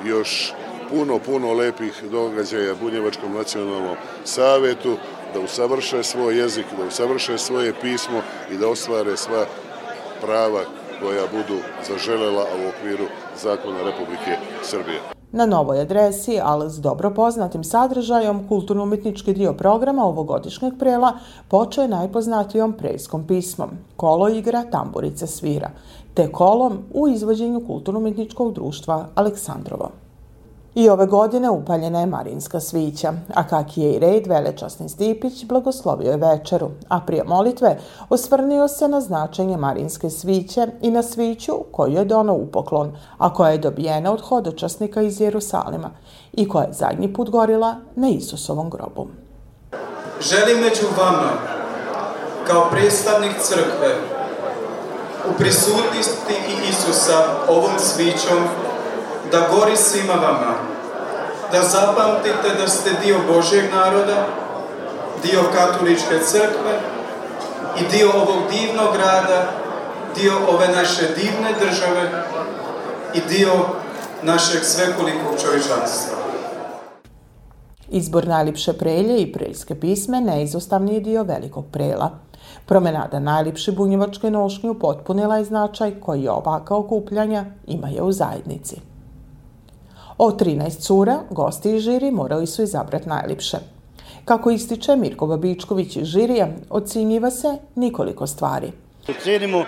još 0.05 0.53
puno, 0.91 1.19
puno 1.19 1.53
lepih 1.53 2.03
događaja 2.11 2.75
Bunjevačkom 2.75 3.35
nacionalnom 3.35 3.97
savetu, 4.25 4.97
da 5.35 5.41
usavrše 5.41 6.03
svoj 6.03 6.39
jezik, 6.39 6.67
da 6.79 6.85
usavrše 6.85 7.39
svoje 7.39 7.75
pismo 7.81 8.23
i 8.51 8.57
da 8.57 8.69
ostvare 8.69 9.17
sva 9.17 9.47
prava 10.21 10.61
koja 11.01 11.23
budu 11.33 11.61
zaželela 11.89 12.47
u 12.65 12.69
okviru 12.69 13.07
zakona 13.43 13.83
Republike 13.83 14.37
Srbije. 14.63 15.18
Na 15.33 15.47
novoj 15.47 15.81
adresi, 15.81 16.41
ali 16.43 16.71
s 16.71 16.81
dobro 16.81 17.11
poznatim 17.15 17.65
sadržajom, 17.65 18.49
kulturno-umetnički 18.49 19.33
dio 19.33 19.53
programa 19.53 20.05
ovogodišnjeg 20.05 20.73
prela 20.79 21.13
počeo 21.49 21.83
je 21.83 21.89
najpoznatijom 21.89 22.73
prejskom 22.73 23.27
pismom. 23.27 23.71
Kolo 23.97 24.29
igra, 24.29 24.63
tamburice 24.71 25.27
svira, 25.27 25.71
te 26.15 26.33
kolom 26.33 26.79
u 26.95 27.09
izvođenju 27.09 27.63
kulturno-umetničkog 27.67 28.55
društva 28.55 29.09
Aleksandrovo. 29.15 29.91
I 30.79 30.89
ove 30.89 31.07
godine 31.07 31.51
upaljena 31.51 32.01
je 32.01 32.07
Marinska 32.07 32.61
svića, 32.61 33.13
a 33.35 33.49
kak 33.49 33.79
je 33.79 33.93
i 33.93 33.99
red 33.99 34.27
Velečasni 34.27 34.89
Stipić 34.89 35.45
blagoslovio 35.45 36.11
je 36.11 36.17
večeru, 36.17 36.71
a 36.89 37.01
prije 37.01 37.25
molitve 37.25 37.79
osvrnio 38.09 38.69
se 38.69 38.89
na 38.89 39.01
značenje 39.01 39.57
Marinske 39.57 40.11
sviće 40.11 40.67
i 40.83 40.91
na 40.91 41.03
sviću 41.03 41.53
koju 41.73 41.93
je 41.93 42.05
dono 42.05 42.35
u 42.35 42.47
poklon, 42.47 42.97
a 43.19 43.35
koja 43.35 43.51
je 43.51 43.59
dobijena 43.59 44.13
od 44.13 44.21
hodočasnika 44.21 45.03
iz 45.03 45.21
Jerusalima 45.21 45.91
i 46.33 46.49
koja 46.49 46.65
je 46.65 46.73
zadnji 46.73 47.13
put 47.13 47.31
gorila 47.31 47.77
na 47.95 48.09
Isusovom 48.09 48.71
grobu. 48.71 49.07
Želim 50.21 50.59
među 50.61 50.87
vama, 50.99 51.31
kao 52.47 52.71
predstavnik 52.71 53.33
crkve, 53.43 53.95
u 55.31 55.39
prisutnosti 55.39 56.35
i 56.49 56.71
Isusa 56.71 57.25
ovom 57.49 57.79
svićom 57.79 58.39
da 59.33 59.49
gori 59.55 59.77
svima 59.77 60.13
vama, 60.13 60.55
da 61.53 61.63
zapamtite 61.63 62.55
da 62.61 62.69
ste 62.69 62.91
dio 63.05 63.17
Božjeg 63.33 63.65
naroda, 63.75 64.27
dio 65.23 65.41
katoličke 65.55 66.19
crkve 66.25 66.75
i 67.81 67.97
dio 67.97 68.11
ovog 68.15 68.43
divnog 68.51 68.89
grada, 68.97 69.51
dio 70.17 70.33
ove 70.49 70.69
naše 70.69 71.03
divne 71.03 71.51
države 71.61 72.25
i 73.15 73.21
dio 73.29 73.53
našeg 74.23 74.65
svekolikog 74.65 75.41
čovječanstva. 75.43 76.19
Izbor 77.89 78.29
najljepše 78.29 78.73
prelje 78.73 79.19
i 79.19 79.33
preljske 79.33 79.81
pisme 79.81 80.21
neizostavni 80.21 80.95
je 80.95 81.01
dio 81.01 81.23
velikog 81.23 81.65
prela. 81.73 82.11
Promenada 82.67 83.19
najljepše 83.19 83.73
bunjevačke 83.73 84.31
nošnje 84.31 84.71
upotpunila 84.71 85.37
je 85.37 85.45
značaj 85.45 86.01
koji 86.01 86.29
ovaka 86.29 86.77
okupljanja 86.77 87.45
imaju 87.67 88.05
u 88.05 88.13
zajednici. 88.13 88.77
Od 90.19 90.41
13 90.41 90.81
cura, 90.81 91.19
gosti 91.31 91.77
i 91.77 91.81
žiri 91.81 92.11
morali 92.11 92.47
su 92.47 92.63
izabrati 92.63 93.09
najljepše. 93.09 93.57
Kako 94.25 94.51
ističe 94.51 94.97
Mirko 94.97 95.27
Babičković 95.27 95.97
iz 95.97 96.07
žirija, 96.07 96.49
ocinjiva 96.71 97.31
se 97.31 97.59
nikoliko 97.75 98.27
stvari. 98.27 98.73
Cenimo 99.23 99.65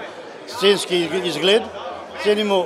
scenski 0.46 1.08
izgled, 1.24 1.62
cenimo 2.22 2.64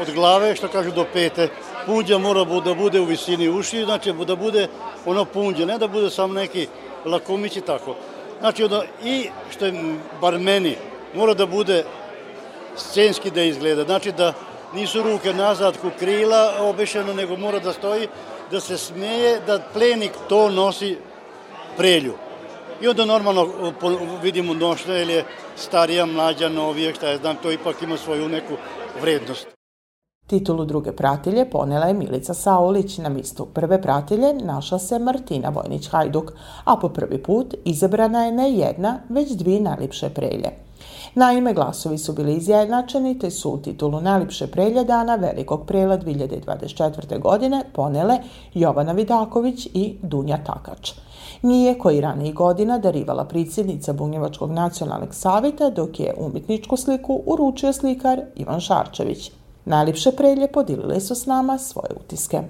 od 0.00 0.14
glave, 0.14 0.56
što 0.56 0.68
kažu 0.68 0.90
do 0.90 1.06
pete, 1.12 1.48
punđa 1.86 2.18
mora 2.18 2.44
da 2.64 2.74
bude 2.74 3.00
u 3.00 3.04
visini 3.04 3.48
uši, 3.48 3.84
znači 3.84 4.12
da 4.26 4.36
bude 4.36 4.68
ono 5.06 5.24
punđa, 5.24 5.66
ne 5.66 5.78
da 5.78 5.88
bude 5.88 6.10
samo 6.10 6.34
neki 6.34 6.66
lakomić 7.04 7.56
i 7.56 7.60
tako. 7.60 7.94
Znači, 8.40 8.64
onda, 8.64 8.82
i 9.04 9.28
što 9.50 9.66
je, 9.66 9.96
bar 10.20 10.38
meni, 10.38 10.76
mora 11.14 11.34
da 11.34 11.46
bude 11.46 11.84
scenski 12.76 13.30
da 13.30 13.42
izgleda, 13.42 13.84
znači 13.84 14.12
da 14.12 14.32
nisu 14.74 15.02
ruke 15.02 15.32
nazad 15.32 15.76
ku 15.80 15.90
krila 15.98 16.52
obešeno, 16.60 17.12
nego 17.12 17.36
mora 17.36 17.58
da 17.58 17.72
stoji, 17.72 18.08
da 18.50 18.60
se 18.60 18.78
smeje, 18.78 19.40
da 19.46 19.58
plenik 19.72 20.12
to 20.28 20.50
nosi 20.50 20.96
prelju. 21.76 22.14
I 22.82 22.88
onda 22.88 23.04
normalno 23.04 23.48
vidimo 24.22 24.54
nošnja 24.54 24.98
ili 24.98 25.12
je 25.12 25.24
starija, 25.56 26.06
mlađa, 26.06 26.48
novije, 26.48 26.94
šta 26.94 27.08
je 27.08 27.18
znam, 27.18 27.36
to 27.42 27.52
ipak 27.52 27.82
ima 27.82 27.96
svoju 27.96 28.28
neku 28.28 28.54
vrednost. 29.00 29.46
Titulu 30.26 30.64
druge 30.64 30.92
pratilje 30.92 31.50
ponela 31.50 31.86
je 31.86 31.94
Milica 31.94 32.34
Saulić, 32.34 32.98
na 32.98 33.08
mistu 33.08 33.46
prve 33.46 33.82
pratilje 33.82 34.34
našla 34.34 34.78
se 34.78 34.98
Martina 34.98 35.52
Vojnić-Hajduk, 35.52 36.30
a 36.64 36.76
po 36.76 36.88
prvi 36.88 37.22
put 37.22 37.54
izabrana 37.64 38.24
je 38.24 38.32
ne 38.32 38.52
jedna, 38.52 39.00
već 39.08 39.30
dvi 39.30 39.60
najljepše 39.60 40.10
prelje– 40.10 40.50
Naime, 41.14 41.54
glasovi 41.54 41.98
su 41.98 42.12
bili 42.12 42.34
izjednačeni, 42.34 43.18
te 43.18 43.30
su 43.30 43.50
u 43.50 43.58
titulu 43.58 44.00
najljepše 44.00 44.46
prelje 44.46 44.84
dana 44.84 45.14
Velikog 45.14 45.66
prela 45.66 45.98
2024. 45.98 47.20
godine 47.20 47.64
ponele 47.72 48.18
Jovana 48.54 48.92
Vidaković 48.92 49.66
i 49.66 49.96
Dunja 50.02 50.38
Takač. 50.44 50.92
Nije 51.42 51.78
koji 51.78 52.00
ranijih 52.00 52.34
godina 52.34 52.78
darivala 52.78 53.24
pridsjednica 53.24 53.92
Bunjevačkog 53.92 54.50
nacionalnog 54.50 55.14
savita, 55.14 55.70
dok 55.70 56.00
je 56.00 56.14
umjetničku 56.18 56.76
sliku 56.76 57.22
uručio 57.26 57.72
slikar 57.72 58.20
Ivan 58.34 58.60
Šarčević. 58.60 59.30
Najljepše 59.64 60.12
prelje 60.12 60.52
podilile 60.52 61.00
su 61.00 61.14
s 61.14 61.26
nama 61.26 61.58
svoje 61.58 61.90
utiske. 62.04 62.42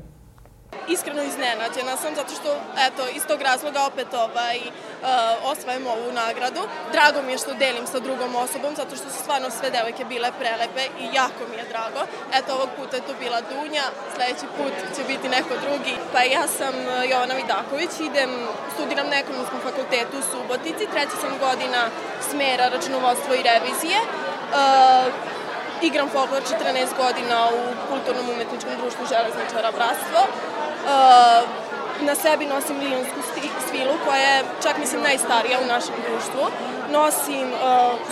Iskreno 0.89 1.23
iznenađena 1.23 1.97
sam 1.97 2.15
zato 2.15 2.33
što 2.39 2.51
eto 2.87 3.03
iz 3.17 3.23
tog 3.27 3.43
razloga 3.43 3.81
opet 3.87 4.15
ovaj 4.15 4.59
uh, 4.59 5.51
osvajem 5.53 5.87
ovu 5.87 6.13
nagradu. 6.13 6.63
Drago 6.93 7.23
mi 7.23 7.33
je 7.33 7.39
što 7.39 7.55
delim 7.55 7.87
sa 7.87 7.99
drugom 7.99 8.37
osobom 8.37 8.73
zato 8.77 8.97
što 8.97 9.11
su 9.11 9.19
stvarno 9.25 9.49
sve 9.51 9.71
devojke 9.71 10.05
bile 10.05 10.29
prelepe 10.41 10.85
i 11.03 11.05
jako 11.21 11.43
mi 11.51 11.57
je 11.57 11.71
drago. 11.73 12.03
Eto 12.39 12.55
ovog 12.55 12.71
puta 12.77 12.97
je 12.97 13.07
to 13.07 13.15
bila 13.23 13.41
Dunja, 13.41 13.85
sledeći 14.15 14.47
put 14.57 14.75
će 14.97 15.03
biti 15.13 15.29
neko 15.37 15.55
drugi. 15.65 15.95
Pa 16.13 16.21
ja 16.23 16.45
sam 16.59 16.75
uh, 16.81 17.11
Jovana 17.11 17.35
Vidaković, 17.35 17.93
idem 18.01 18.31
studiram 18.75 19.09
na 19.09 19.17
ekonomskom 19.17 19.61
fakultetu 19.69 20.15
u 20.19 20.27
Subotici, 20.31 20.91
treća 20.93 21.17
sam 21.23 21.33
godina 21.47 21.83
smera 22.31 22.65
računovodstvo 22.69 23.35
i 23.35 23.47
revizije. 23.51 23.99
Uh, 24.03 25.44
igram 25.83 26.09
folklor 26.09 26.43
14 26.43 26.97
godina 27.03 27.49
u 27.59 27.61
kulturnom 27.91 28.31
umetničkom 28.31 28.73
društvu 28.81 29.07
Železničara 29.13 29.71
Bratstvo. 29.79 30.21
Uh, 30.23 31.65
na 32.01 32.15
sebi 32.15 32.47
nosim 32.47 32.79
lilijonsku 32.79 33.21
svilu 33.69 33.95
koja 34.07 34.19
je 34.19 34.45
čak 34.63 34.79
mislim 34.79 35.03
najstarija 35.03 35.59
u 35.61 35.67
našem 35.67 35.95
društvu. 36.09 36.45
Nosim 36.93 37.49
uh, 37.53 37.59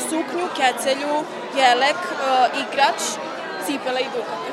suknju, 0.08 0.46
kecelju, 0.56 1.14
jelek, 1.56 2.00
uh, 2.10 2.18
igrač, 2.62 3.00
cipele 3.66 4.00
i 4.00 4.12
dukate. 4.14 4.50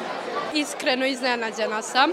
Iskreno 0.54 1.06
iznenađena 1.06 1.82
sam. 1.82 2.12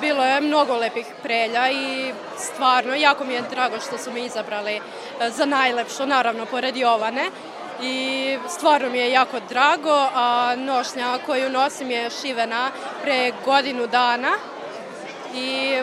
Bilo 0.00 0.24
je 0.24 0.40
mnogo 0.40 0.76
lepih 0.76 1.06
prelja 1.22 1.70
i 1.70 2.12
stvarno 2.38 2.94
jako 2.94 3.24
mi 3.24 3.34
je 3.34 3.42
drago 3.50 3.80
što 3.80 3.98
su 3.98 4.12
me 4.12 4.20
izabrali 4.20 4.80
za 5.30 5.44
najlepšo, 5.44 6.06
naravno 6.06 6.46
pored 6.46 6.76
Jovane. 6.76 7.30
I 7.84 8.38
stvarno 8.48 8.90
mi 8.90 8.98
je 8.98 9.12
jako 9.12 9.36
drago, 9.48 10.08
a 10.14 10.54
nošnja 10.56 11.18
koju 11.26 11.50
nosim 11.50 11.90
je 11.90 12.10
šivena 12.10 12.70
pre 13.02 13.32
godinu 13.44 13.86
dana 13.86 14.32
i 15.34 15.78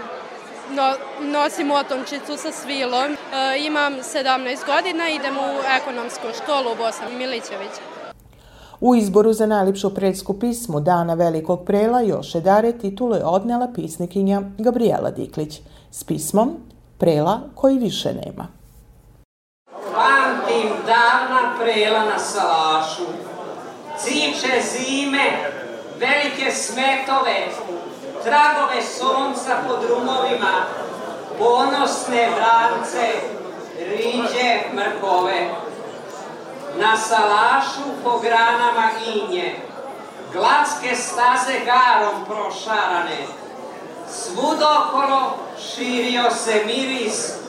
no, 0.75 0.93
nosim 1.31 1.72
otončicu 1.72 2.38
sa 2.38 2.51
svilom. 2.51 3.12
E, 3.12 3.17
imam 3.65 3.93
17 3.93 4.65
godina, 4.65 5.10
idem 5.10 5.38
u 5.38 5.50
ekonomsku 5.81 6.27
školu 6.43 6.72
u 6.72 6.75
Bosan 6.75 7.17
Milićević. 7.17 7.72
U 8.81 8.96
izboru 8.96 9.34
za 9.34 9.46
najljepšu 9.46 9.93
predsku 9.96 10.39
pismu 10.39 10.79
Dana 10.79 11.13
Velikog 11.13 11.65
prela 11.65 12.01
Joše 12.01 12.41
Dare 12.41 12.72
titulu 12.72 13.15
je 13.15 13.25
odnela 13.25 13.67
pisnikinja 13.75 14.41
Gabriela 14.58 15.12
Diklić 15.12 15.62
s 15.91 16.03
pismom 16.03 16.58
Prela 16.98 17.39
koji 17.55 17.77
više 17.77 18.13
nema. 18.13 18.61
Pamtim 19.95 20.69
davna 20.86 21.53
prela 21.60 22.05
na 22.05 22.19
salašu, 22.19 23.05
ciče 24.00 24.62
zime, 24.62 25.51
velike 26.00 26.51
smetove, 26.51 27.48
tragove 28.24 28.81
sonca 28.81 29.57
po 29.67 29.77
drumovima, 29.77 30.65
ponosne 31.38 32.29
vrance, 32.36 33.12
riđe 33.79 34.60
mrkove. 34.74 35.50
Na 36.77 36.98
salašu 36.98 37.89
po 38.03 38.19
granama 38.19 38.89
inje, 39.15 39.55
gladske 40.33 40.95
staze 40.95 41.60
garom 41.65 42.25
prošarane, 42.25 43.17
svud 44.10 44.57
okolo 44.62 45.38
širio 45.60 46.31
se 46.31 46.63
miris 46.65 47.40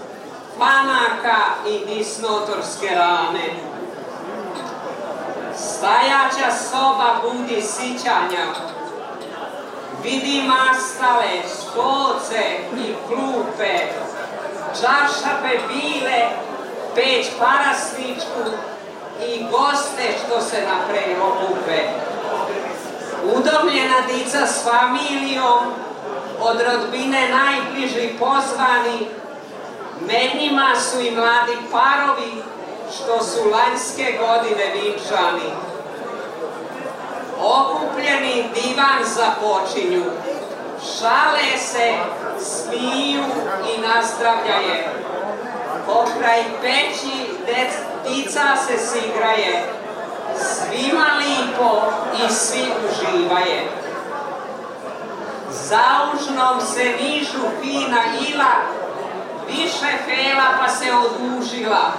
panaka 0.59 1.39
i 1.69 1.95
disnotorske 1.95 2.89
rane. 2.95 3.55
Stajaća 5.57 6.57
soba 6.71 7.15
budi 7.23 7.63
sićanja, 7.63 8.47
Vidi 10.03 10.43
mastale, 10.43 11.43
stolce 11.47 12.43
i 12.77 12.95
klupe, 13.07 13.79
čaršape 14.81 15.59
bile, 15.69 16.29
peć 16.95 17.27
parasničku 17.39 18.45
i 19.27 19.45
goste 19.51 20.15
što 20.25 20.41
se 20.41 20.57
na 20.57 20.77
prevo 20.89 21.37
kupe. 21.41 21.79
Udomljena 23.25 24.01
dica 24.09 24.47
s 24.47 24.65
familijom, 24.65 25.59
od 26.41 26.61
rodbine 26.61 27.29
najbliži 27.29 28.15
pozvani, 28.19 29.09
menima 30.07 30.75
su 30.81 31.01
i 31.01 31.11
mladi 31.11 31.57
parovi, 31.73 32.43
što 32.95 33.25
su 33.25 33.49
lanjske 33.51 34.19
godine 34.21 34.73
vinčani 34.75 35.53
okupljeni 37.43 38.45
divan 38.55 39.05
započinju, 39.05 40.05
šale 40.99 41.59
se, 41.59 41.95
smiju 42.41 43.25
i 43.75 43.81
nazdravljaje. 43.81 44.89
Pokraj 45.87 46.45
peći 46.61 47.31
dica 48.09 48.57
se 48.67 48.79
sigraje, 48.79 49.65
svima 50.37 51.07
lipo 51.19 51.83
i 52.25 52.33
svi 52.33 52.65
uživaje. 52.85 53.69
Zaužnom 55.51 56.61
se 56.61 56.85
nižu 56.85 57.41
fina 57.63 58.03
ila, 58.29 58.53
više 59.47 59.93
fela 60.05 60.47
pa 60.59 60.69
se 60.69 60.93
odužila. 60.93 61.93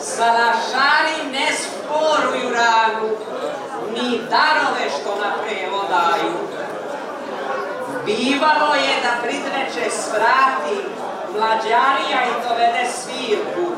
Salašari 0.00 1.30
ne 1.32 1.48
sporuju 1.52 2.54
ranu, 2.54 3.08
ni 3.92 4.20
darove 4.30 4.90
što 5.00 5.20
na 5.20 5.32
prevo 5.42 5.84
daju. 5.90 6.32
Bivalo 8.06 8.74
je 8.74 9.02
da 9.02 9.22
pridreće 9.22 9.90
svrati 9.90 10.76
mlađarija 11.32 12.20
i 12.24 12.48
dovede 12.48 12.90
svirku. 12.92 13.72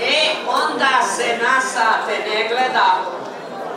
E, 0.00 0.34
onda 0.48 1.06
se 1.16 1.38
na 1.42 1.60
sate 1.60 2.18
ne 2.28 2.48
gleda, 2.48 2.94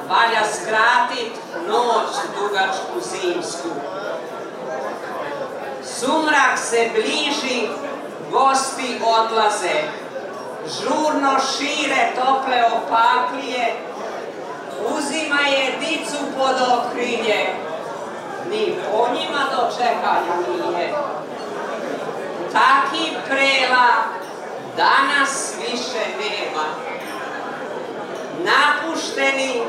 valja 0.09 0.43
skratit 0.53 1.33
noć 1.67 2.15
dugačku 2.39 2.99
zimsku. 2.99 3.69
Sumrak 5.85 6.57
se 6.57 6.89
bliži, 6.93 7.67
gosti 8.31 9.01
odlaze, 9.03 9.81
žurno 10.65 11.31
šire 11.39 12.11
tople 12.15 12.63
opaklije, 12.65 13.75
uzima 14.95 15.41
je 15.41 15.77
dicu 15.79 16.17
pod 16.37 16.55
okrilje, 16.77 17.45
ni 18.49 18.75
po 18.91 19.07
njima 19.13 19.41
dočekanja 19.51 20.35
nije. 20.47 20.93
Taki 22.51 23.11
prela 23.27 23.87
danas 24.77 25.53
više 25.59 26.05
nema. 26.19 26.65
Napušteni, 28.43 29.61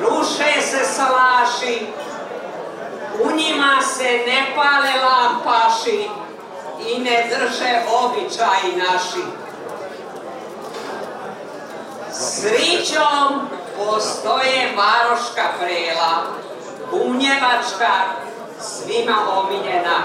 ruše 0.00 0.62
se 0.62 0.84
salaši, 0.84 1.86
u 3.22 3.36
njima 3.36 3.82
se 3.82 4.22
ne 4.26 4.52
pale 4.56 4.92
lampaši 5.04 6.08
i 6.86 6.98
ne 7.00 7.26
drže 7.30 7.80
običaji 8.02 8.76
naši. 8.76 9.24
Srićom 12.12 13.48
postoje 13.76 14.76
varoška 14.76 15.42
prela, 15.60 16.22
bunjevačka, 16.90 17.92
svima 18.60 19.16
omiljena. 19.36 19.98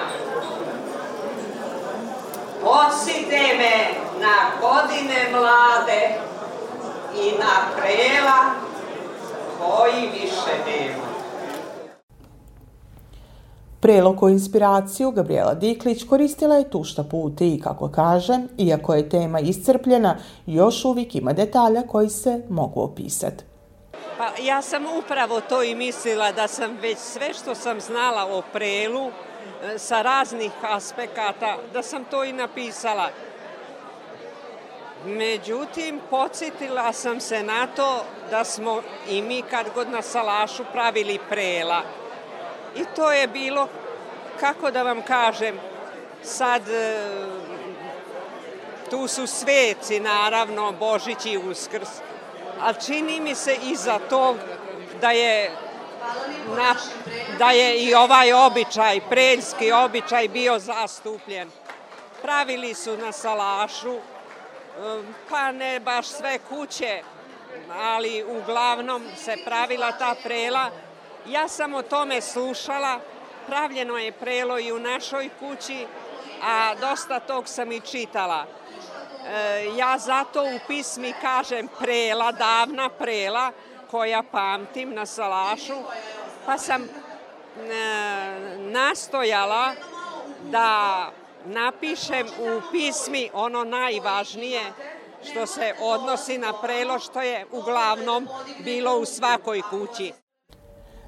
Podsite 2.62 3.39
me 3.58 3.88
na 4.19 4.36
godine 4.62 5.30
mlade 5.32 6.10
i 7.15 7.32
na 7.39 7.78
prela 7.78 8.43
koji 9.60 10.10
više 10.10 10.54
nema. 10.65 11.03
Prelo 13.84 14.15
ko 14.15 14.30
inspiraciju 14.30 15.12
Gabriela 15.12 15.54
Diklić 15.54 16.04
koristila 16.04 16.56
je 16.56 16.69
tušta 16.69 17.04
puti 17.04 17.54
i, 17.54 17.62
kako 17.62 17.91
kaže, 17.91 18.39
iako 18.58 18.93
je 18.93 19.10
tema 19.10 19.39
iscrpljena, 19.39 20.17
još 20.46 20.86
uvijek 20.86 21.15
ima 21.15 21.34
detalja 21.34 21.82
koji 21.82 22.10
se 22.10 22.41
mogu 22.50 22.82
opisati. 22.82 23.43
Pa 24.17 24.43
ja 24.43 24.62
sam 24.62 24.86
upravo 25.00 25.41
to 25.41 25.63
i 25.63 25.76
mislila 25.76 26.32
da 26.32 26.48
sam 26.48 26.78
već 26.82 26.98
sve 26.98 27.34
što 27.34 27.56
sam 27.56 27.82
znala 27.82 28.38
o 28.38 28.41
prelu 28.54 29.08
e, 29.08 29.78
sa 29.78 30.02
raznih 30.02 30.52
aspekata, 30.62 31.58
da 31.74 31.84
sam 31.84 32.04
to 32.12 32.24
i 32.24 32.34
napisala. 32.34 33.10
Međutim, 35.06 36.00
podsjetila 36.10 36.93
sam 36.93 37.19
se 37.19 37.43
na 37.43 37.67
to 37.67 38.04
da 38.30 38.43
smo 38.43 38.82
i 39.10 39.22
mi 39.22 39.41
kad 39.41 39.65
god 39.76 39.89
na 39.89 40.02
salašu 40.02 40.63
pravili 40.74 41.19
prela. 41.30 42.03
I 42.76 42.86
to 42.96 43.12
je 43.12 43.28
bilo, 43.28 43.68
kako 44.40 44.72
da 44.72 44.84
vam 44.84 45.02
kažem, 45.02 45.60
sad 46.24 46.70
e, 46.70 47.08
tu 48.90 49.08
su 49.08 49.28
sveci, 49.28 50.00
naravno, 50.00 50.72
Božić 50.72 51.26
i 51.26 51.38
Uskrs, 51.38 51.90
ali 52.60 52.76
čini 52.86 53.20
mi 53.20 53.36
se 53.36 53.58
iza 53.64 54.00
tog 54.10 54.38
da 55.02 55.12
je 55.12 55.52
na, 56.58 56.76
da 57.40 57.52
je 57.52 57.84
i 57.84 57.94
ovaj 57.94 58.34
običaj, 58.34 59.02
preljski 59.10 59.72
običaj 59.72 60.28
bio 60.28 60.60
zastupljen. 60.60 61.52
Pravili 62.22 62.74
su 62.74 62.98
na 62.98 63.12
salašu, 63.12 63.98
pa 65.30 65.52
ne 65.52 65.80
baš 65.80 66.08
sve 66.08 66.40
kuće, 66.50 67.02
ali 67.76 68.24
uglavnom 68.24 69.04
se 69.18 69.36
pravila 69.46 69.92
ta 69.92 70.16
prela. 70.24 70.70
Ja 71.28 71.48
sam 71.48 71.74
o 71.74 71.82
tome 71.82 72.22
slušala, 72.22 73.00
pravljeno 73.48 73.98
je 73.98 74.12
prelo 74.12 74.60
i 74.60 74.72
u 74.72 74.80
našoj 74.80 75.30
kući, 75.40 75.86
a 76.44 76.76
dosta 76.76 77.20
tog 77.20 77.48
sam 77.48 77.72
i 77.72 77.80
čitala. 77.80 78.46
E, 79.26 79.66
ja 79.78 79.98
zato 79.98 80.44
u 80.44 80.60
pismi 80.68 81.14
kažem 81.22 81.68
prela, 81.80 82.32
davna 82.32 82.90
prela, 82.90 83.52
koja 83.92 84.24
pamtim 84.32 84.94
na 84.94 85.06
salašu, 85.06 85.76
pa 86.46 86.58
sam 86.58 86.84
e, 86.84 86.88
nastojala 88.60 89.74
da 90.44 91.10
napišem 91.46 92.28
u 92.28 92.62
pismi 92.72 93.30
ono 93.34 93.64
najvažnije 93.64 94.62
što 95.32 95.46
se 95.46 95.76
odnosi 95.82 96.38
na 96.38 96.54
prelo 96.62 97.00
što 97.00 97.22
je 97.22 97.46
uglavnom 97.52 98.28
bilo 98.60 98.98
u 98.98 99.06
svakoj 99.06 99.62
kući. 99.70 100.23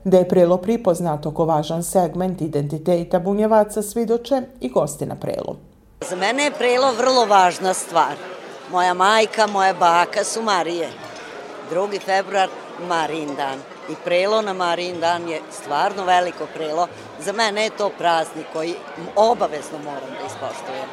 Da 0.05 0.17
je 0.17 0.27
prelo 0.29 0.57
pripoznato 0.57 1.31
ko 1.33 1.45
važan 1.49 1.83
segment 1.83 2.41
identiteta 2.41 3.19
bunjevaca 3.19 3.81
svidoče 3.81 4.41
i 4.61 4.69
gosti 4.69 5.05
na 5.05 5.15
prelu. 5.15 5.55
Za 6.09 6.15
mene 6.15 6.43
je 6.43 6.51
prelo 6.51 6.91
vrlo 6.91 7.25
važna 7.25 7.73
stvar. 7.73 8.13
Moja 8.71 8.93
majka, 8.93 9.47
moja 9.47 9.73
baka 9.73 10.23
su 10.23 10.41
Marije. 10.41 10.89
2. 11.71 12.01
februar, 12.01 12.49
Marin 12.89 13.35
dan. 13.35 13.59
I 13.89 13.95
prelo 14.03 14.41
na 14.41 14.53
Marin 14.53 14.99
dan 14.99 15.29
je 15.29 15.41
stvarno 15.51 16.05
veliko 16.05 16.45
prelo. 16.55 16.87
Za 17.19 17.33
mene 17.33 17.63
je 17.63 17.69
to 17.77 17.89
praznik 17.97 18.45
koji 18.53 18.75
obavezno 19.15 19.77
moram 19.77 20.09
da 20.19 20.25
ispoštujem. 20.27 20.89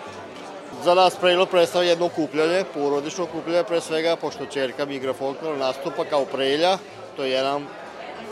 Za 0.84 0.94
nas 0.94 1.16
prelo 1.16 1.46
predstavlja 1.46 1.90
jedno 1.90 2.08
kupljanje, 2.08 2.64
porodično 2.74 3.26
kupljanje 3.26 3.64
pre 3.64 3.80
svega, 3.80 4.16
pošto 4.16 4.46
čerka 4.46 4.86
mi 4.86 4.94
igra 4.94 5.12
folklor, 5.12 5.58
nastupa 5.58 6.04
kao 6.04 6.24
prelja. 6.24 6.78
To 7.16 7.24
je 7.24 7.30
jedan 7.30 7.66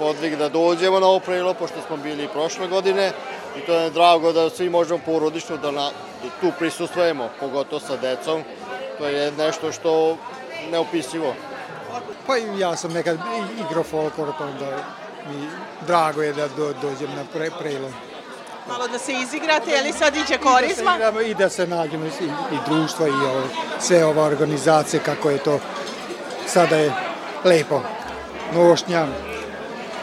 podvig 0.01 0.37
da 0.37 0.49
dođemo 0.49 1.01
na 1.01 1.07
ovo 1.07 1.21
prelo, 1.21 1.55
pošto 1.55 1.77
smo 1.87 1.97
bili 1.97 2.29
prošle 2.29 2.69
godine 2.69 3.13
i 3.57 3.61
to 3.61 3.75
je 3.75 3.91
drago 3.91 4.33
da 4.33 4.51
svi 4.51 4.71
možemo 4.71 5.01
porodično 5.07 5.57
da, 5.57 5.71
na, 5.71 5.91
da 6.23 6.29
tu 6.41 6.53
prisustujemo, 6.59 7.29
pogotovo 7.41 7.81
sa 7.81 7.97
decom. 7.97 8.43
To 8.99 9.07
je 9.07 9.33
nešto 9.33 9.73
što 9.73 10.17
neopisivo. 10.71 11.35
Pa 12.27 12.37
ja 12.37 12.77
sam 12.77 12.93
nekad 12.93 13.19
igrao 13.69 13.85
folklor, 13.85 14.33
pa 14.39 14.45
onda 14.45 14.71
mi 15.29 15.47
drago 15.87 16.23
je 16.23 16.33
da 16.33 16.49
do, 16.49 16.73
dođem 16.83 17.11
na 17.17 17.25
pre, 17.33 17.51
prelo. 17.59 17.91
Malo 18.69 18.89
da 18.89 18.99
se 18.99 19.13
izigrate, 19.13 19.71
je 19.71 19.83
li 19.83 19.93
sad 19.93 20.17
iđe 20.17 20.39
korizma? 20.39 20.97
I 20.97 20.99
da 20.99 21.13
se, 21.13 21.31
i 21.31 21.35
da 21.35 21.49
se 21.49 21.67
nađemo 21.67 22.07
i, 22.07 22.09
i 22.55 22.59
društva 22.69 23.09
i 23.09 23.11
ovo, 23.11 23.43
sve 23.81 24.05
ova 24.05 24.25
organizacije, 24.25 25.03
kako 25.03 25.31
je 25.31 25.39
to 25.39 25.59
sada 26.47 26.77
je 26.77 26.93
lepo. 27.45 27.81
Nošnja, 28.55 29.07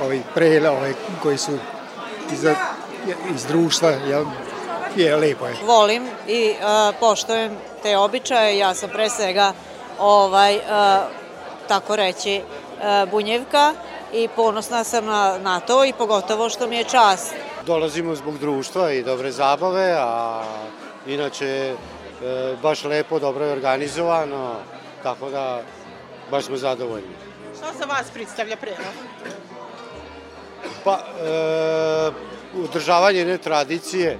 ovi 0.01 0.21
prele, 0.33 0.69
ove 0.69 0.93
koji 1.21 1.37
su 1.37 1.51
iz, 2.31 2.45
iz 3.35 3.45
društva, 3.45 3.89
jel, 3.89 4.25
je 4.95 5.15
lepo 5.15 5.45
je. 5.45 5.55
Volim 5.65 6.07
i 6.27 6.49
uh, 6.49 6.95
poštojem 6.99 7.57
te 7.83 7.97
običaje, 7.97 8.57
ja 8.57 8.73
sam 8.73 8.89
pre 8.89 9.09
svega 9.09 9.53
ovaj, 9.99 10.55
uh, 10.55 10.61
tako 11.67 11.95
reći, 11.95 12.41
uh, 12.41 13.09
bunjevka 13.11 13.73
i 14.13 14.27
ponosna 14.27 14.83
sam 14.83 15.05
na, 15.05 15.37
na 15.37 15.59
to 15.59 15.85
i 15.85 15.93
pogotovo 15.93 16.49
što 16.49 16.67
mi 16.67 16.75
je 16.75 16.83
čast. 16.83 17.33
Dolazimo 17.65 18.15
zbog 18.15 18.37
društva 18.37 18.91
i 18.91 19.03
dobre 19.03 19.31
zabave, 19.31 19.95
a 19.99 20.43
inače 21.07 21.75
baš 22.61 22.83
lepo, 22.83 23.19
dobro 23.19 23.45
je 23.45 23.51
organizovano, 23.51 24.55
tako 25.03 25.29
da 25.29 25.61
baš 26.31 26.45
smo 26.45 26.57
zadovoljni. 26.57 27.07
Šta 27.57 27.67
za 27.79 27.85
vas 27.85 28.07
predstavlja 28.13 28.57
prerov? 28.57 28.93
Pa, 30.87 30.99
e, 30.99 32.11
udržavanje 32.63 33.19
jedne 33.19 33.37
tradicije, 33.37 34.19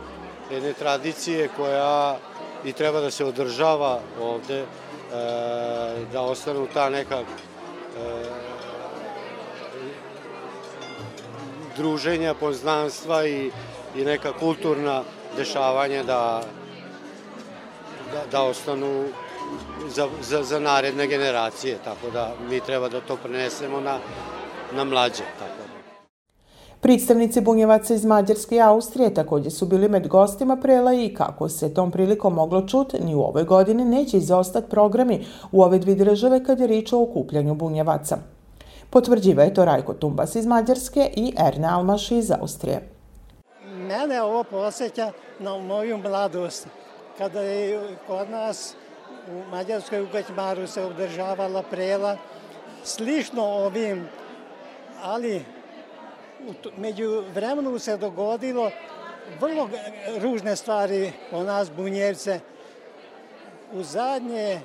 jedne 0.52 0.74
tradicije 0.74 1.50
koja 1.58 2.18
i 2.66 2.74
treba 2.74 3.00
da 3.00 3.12
se 3.12 3.26
održava 3.26 4.00
ovde, 4.22 4.60
e, 4.60 4.66
da 6.12 6.22
ostanu 6.22 6.68
ta 6.74 6.90
neka 6.90 7.20
e, 7.20 7.26
druženja, 11.78 12.34
poznanstva 12.34 13.26
i, 13.28 13.52
i 13.96 14.04
neka 14.04 14.34
kulturna 14.34 15.04
dešavanja 15.38 16.04
da, 16.04 16.44
da, 18.14 18.26
da 18.32 18.42
ostanu 18.42 19.06
za, 19.88 20.10
za, 20.22 20.44
za 20.44 20.60
naredne 20.60 21.08
generacije, 21.08 21.78
tako 21.84 22.10
da 22.10 22.34
mi 22.50 22.60
treba 22.60 22.90
da 22.90 23.02
to 23.02 23.16
prenesemo 23.16 23.80
na, 23.80 24.00
na 24.72 24.84
mlađe. 24.84 25.24
Tako. 25.40 25.47
Predstavnici 26.88 27.42
bunjevaca 27.42 27.94
iz 27.94 28.06
Mađarske 28.06 28.56
i 28.56 28.62
Austrije 28.62 29.14
takođe 29.14 29.50
su 29.50 29.66
bili 29.66 29.90
med 29.90 30.08
gostima 30.08 30.56
prela 30.58 30.94
i 30.94 31.14
kako 31.14 31.50
se 31.50 31.74
tom 31.74 31.92
prilikom 31.92 32.34
moglo 32.34 32.68
čuti, 32.68 33.00
ni 33.00 33.16
u 33.16 33.22
ovoj 33.22 33.44
godini 33.44 33.86
neće 33.86 34.18
izostati 34.18 34.70
programi 34.70 35.26
u 35.52 35.62
ove 35.62 35.80
dvi 35.80 35.96
države 35.96 36.44
kad 36.44 36.60
je 36.60 36.68
rič 36.68 36.94
o 36.94 37.02
okupljanju 37.02 37.56
bunjevaca. 37.56 38.18
Potvrđiva 38.90 39.44
je 39.44 39.54
to 39.54 39.66
Rajko 39.66 39.94
Tumbas 39.94 40.36
iz 40.36 40.46
Mađarske 40.46 41.10
i 41.16 41.34
Erne 41.48 41.68
Almaš 41.68 42.12
iz 42.12 42.32
Austrije. 42.32 42.90
Mene 43.66 44.22
ovo 44.22 44.44
posjeća 44.44 45.12
na 45.40 45.58
moju 45.58 45.98
mladost. 45.98 46.68
Kada 47.18 47.42
je 47.42 47.98
kod 48.08 48.30
nas 48.30 48.76
u 49.32 49.50
Mađarskoj 49.52 50.02
u 50.02 50.08
Gaćmaru 50.14 50.68
se 50.68 50.84
održavala 50.84 51.64
prela, 51.72 52.18
slično 52.84 53.44
ovim, 53.44 54.08
ali 55.04 55.57
među 56.78 57.24
vremenu 57.34 57.80
se 57.80 57.98
dogodilo 57.98 58.72
vrlo 59.40 59.70
ružne 60.22 60.56
stvari 60.56 61.12
o 61.32 61.44
nas 61.44 61.72
bunjevce. 61.72 62.40
U 63.74 63.84
zadnje 63.84 64.62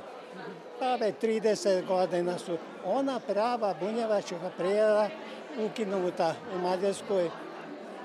pa 0.79 0.97
već 0.97 1.15
30 1.23 1.87
godina 1.87 2.39
su 2.39 2.59
ona 2.85 3.21
prava 3.21 3.75
bunjevačka 3.81 4.51
prijela 4.57 5.09
ukinuta 5.67 6.35
u 6.55 6.59
Mađarskoj, 6.59 7.31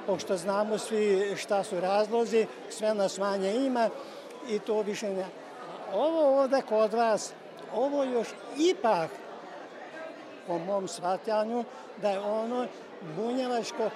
pošto 0.05 0.37
znamo 0.37 0.77
svi 0.77 1.33
šta 1.37 1.63
su 1.63 1.79
razlozi, 1.79 2.47
sve 2.69 2.93
nas 2.93 3.17
manje 3.17 3.55
ima 3.55 3.89
i 4.49 4.59
to 4.59 4.81
više 4.81 5.09
ne. 5.09 5.25
Ovo 5.93 6.41
ovde 6.41 6.61
kod 6.69 6.93
vas, 6.93 7.33
ovo 7.73 8.03
još 8.03 8.27
ipak 8.57 9.09
po 10.47 10.57
mom 10.57 10.87
shvatanju 10.87 11.63
da 12.01 12.09
je 12.09 12.19
ono 12.19 12.67
bunjevačko 13.15 13.89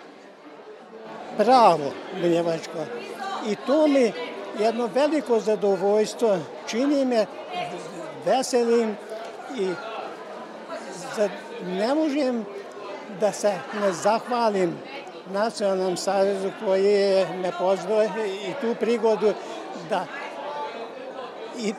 pravo 1.37 1.91
bunjevačko. 2.21 2.85
I 3.47 3.55
to 3.67 3.87
mi 3.87 4.11
jedno 4.59 4.89
veliko 4.95 5.39
zadovoljstvo 5.39 6.37
čini 6.67 7.05
me 7.05 7.25
veselim 8.25 8.97
i 9.59 9.69
ne 11.65 11.95
možem 11.95 12.45
da 13.19 13.31
se 13.31 13.53
ne 13.81 13.93
zahvalim 13.93 14.77
Nacionalnom 15.33 15.97
savezu 15.97 16.51
koji 16.65 17.25
me 17.41 17.51
pozvao 17.59 18.03
i 18.03 18.53
tu 18.61 18.75
prigodu 18.79 19.33
da 19.89 20.05
i 21.57 21.73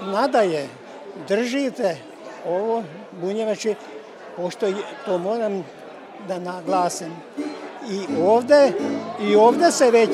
nadaje 0.00 0.68
držite 1.28 1.96
ovo 2.46 2.82
bunjevači, 3.12 3.74
pošto 4.36 4.66
to 5.04 5.18
moram 5.18 5.64
da 6.28 6.38
naglasim. 6.38 7.12
I 7.90 8.00
ovde, 8.22 8.72
i 9.20 9.36
ovde 9.36 9.72
se 9.72 9.90
već 9.90 10.10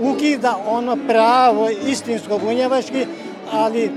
ukida 0.00 0.58
ono 0.68 0.96
pravo 1.08 1.68
istinsko 1.86 2.38
bunjevački, 2.38 3.06
ali 3.52 3.90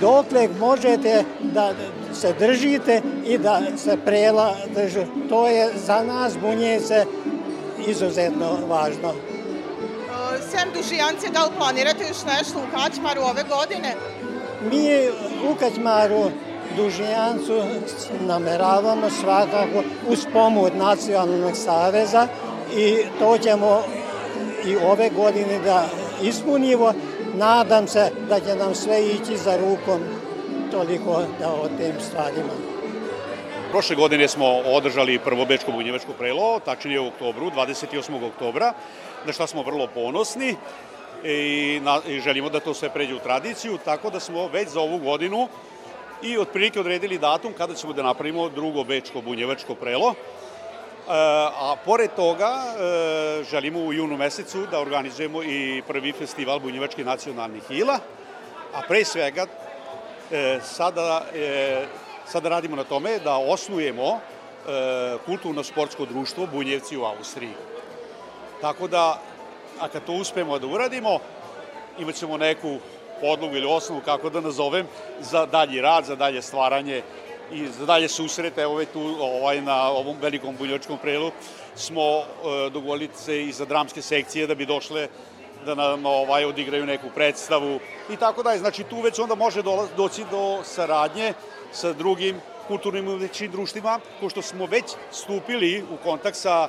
dokle 0.00 0.48
možete 0.60 1.24
da 1.40 1.72
se 2.14 2.34
držite 2.38 3.02
i 3.26 3.38
da 3.38 3.60
se 3.76 3.96
prela 4.04 4.54
držu. 4.74 5.00
To 5.28 5.48
je 5.48 5.70
za 5.86 6.02
nas 6.02 6.32
bunjevce 6.38 7.04
izuzetno 7.86 8.58
važno. 8.68 9.12
Sem 10.50 10.68
dužijance, 10.74 11.28
da 11.32 11.44
li 11.44 11.50
planirate 11.58 12.04
još 12.08 12.24
nešto 12.36 12.58
u 12.58 12.76
Kaćmaru 12.76 13.20
ove 13.20 13.44
godine? 13.48 13.94
Mi 14.70 15.08
u 15.50 15.54
Kaćmaru 15.60 16.30
Dužijancu 16.76 17.62
nameravamo 18.20 19.10
svakako 19.10 19.82
uz 20.08 20.26
pomoć 20.32 20.72
Nacionalnog 20.74 21.56
saveza 21.56 22.28
i 22.76 22.96
to 23.18 23.38
ćemo 23.38 23.82
i 24.66 24.76
ove 24.76 25.10
godine 25.10 25.58
da 25.64 25.88
ispunimo. 26.22 26.92
Nadam 27.34 27.88
se 27.88 28.10
da 28.28 28.40
će 28.40 28.54
nam 28.54 28.74
sve 28.74 29.06
ići 29.06 29.36
za 29.36 29.56
rukom 29.56 30.00
toliko 30.70 31.22
da 31.40 31.48
o 31.48 31.68
tim 31.68 31.94
stvarima. 32.00 32.52
prošle 33.70 33.96
godine 33.96 34.28
smo 34.28 34.46
održali 34.46 35.18
prvo 35.18 35.44
Bečko 35.44 35.72
bunjevačko 35.72 36.12
prelo, 36.18 36.60
tačnije 36.60 37.00
u 37.00 37.06
oktobru, 37.06 37.50
28. 37.50 38.26
oktobra, 38.26 38.72
na 39.26 39.32
šta 39.32 39.46
smo 39.46 39.62
vrlo 39.62 39.86
ponosni 39.86 40.56
i, 41.24 41.80
na, 41.82 42.00
i 42.06 42.20
želimo 42.20 42.50
da 42.50 42.60
to 42.60 42.74
sve 42.74 42.88
pređe 42.88 43.14
u 43.14 43.18
tradiciju, 43.18 43.78
tako 43.84 44.10
da 44.10 44.20
smo 44.20 44.48
već 44.48 44.68
za 44.68 44.80
ovu 44.80 44.98
godinu 44.98 45.48
i 46.22 46.38
otprilike 46.38 46.80
odredili 46.80 47.18
datum 47.18 47.52
kada 47.52 47.74
ćemo 47.74 47.92
da 47.92 48.02
napravimo 48.02 48.48
drugo 48.48 48.84
Bečko 48.84 49.20
bunjevačko 49.20 49.74
prelo. 49.74 50.10
E, 50.10 50.14
a 51.08 51.74
pored 51.84 52.10
toga 52.16 52.62
e, 52.64 53.44
želimo 53.50 53.80
u 53.80 53.92
junu 53.92 54.16
mesecu 54.16 54.66
da 54.70 54.80
organizujemo 54.80 55.42
i 55.42 55.82
prvi 55.86 56.12
festival 56.12 56.58
bunjevačkih 56.58 57.06
nacionalnih 57.06 57.62
hila, 57.68 57.98
a 58.74 58.82
pre 58.88 59.04
svega 59.04 59.46
e, 60.30 60.60
sada, 60.62 61.22
sada 62.26 62.48
radimo 62.48 62.76
na 62.76 62.84
tome 62.84 63.18
da 63.18 63.36
osnujemo 63.36 64.20
kulturno-sportsko 65.26 66.06
društvo 66.06 66.46
Bunjevci 66.46 66.96
u 66.96 67.04
Austriji. 67.04 67.52
Tako 68.60 68.88
da, 68.88 69.20
a 69.80 69.88
kad 69.88 70.04
to 70.04 70.12
uspemo 70.12 70.58
da 70.58 70.66
uradimo, 70.66 71.18
imat 71.98 72.14
ćemo 72.14 72.36
neku 72.36 72.78
podlogu 73.20 73.56
ili 73.56 73.66
osnovu, 73.66 74.00
kako 74.04 74.30
da 74.30 74.40
nazovem, 74.40 74.86
za 75.20 75.46
dalji 75.46 75.80
rad, 75.80 76.04
za 76.04 76.16
dalje 76.16 76.42
stvaranje 76.42 77.02
i 77.52 77.66
za 77.68 77.86
dalje 77.86 78.08
susrete, 78.08 78.62
evo 78.62 78.84
tu 78.84 79.16
ovaj, 79.20 79.60
na 79.60 79.90
ovom 79.90 80.16
velikom 80.20 80.56
bunjočkom 80.56 80.98
prelu 80.98 81.30
smo 81.76 82.02
e, 82.02 82.24
dogovorili 82.70 83.10
se 83.14 83.42
i 83.42 83.52
za 83.52 83.64
dramske 83.64 84.02
sekcije 84.02 84.46
da 84.46 84.54
bi 84.54 84.66
došle 84.66 85.08
da 85.66 85.74
nam 85.74 86.06
ovaj, 86.06 86.44
odigraju 86.44 86.86
neku 86.86 87.06
predstavu 87.14 87.80
i 88.10 88.16
tako 88.16 88.42
dalje. 88.42 88.58
Znači 88.58 88.84
tu 88.84 89.00
već 89.00 89.18
onda 89.18 89.34
može 89.34 89.62
doći 89.96 90.24
do 90.30 90.62
saradnje 90.64 91.34
sa 91.72 91.92
drugim 91.92 92.40
kulturnim 92.68 93.08
većim 93.18 93.50
društvima, 93.50 94.00
pošto 94.20 94.42
smo 94.42 94.66
već 94.66 94.84
stupili 95.10 95.84
u 95.90 95.96
kontakt 96.04 96.36
sa 96.36 96.68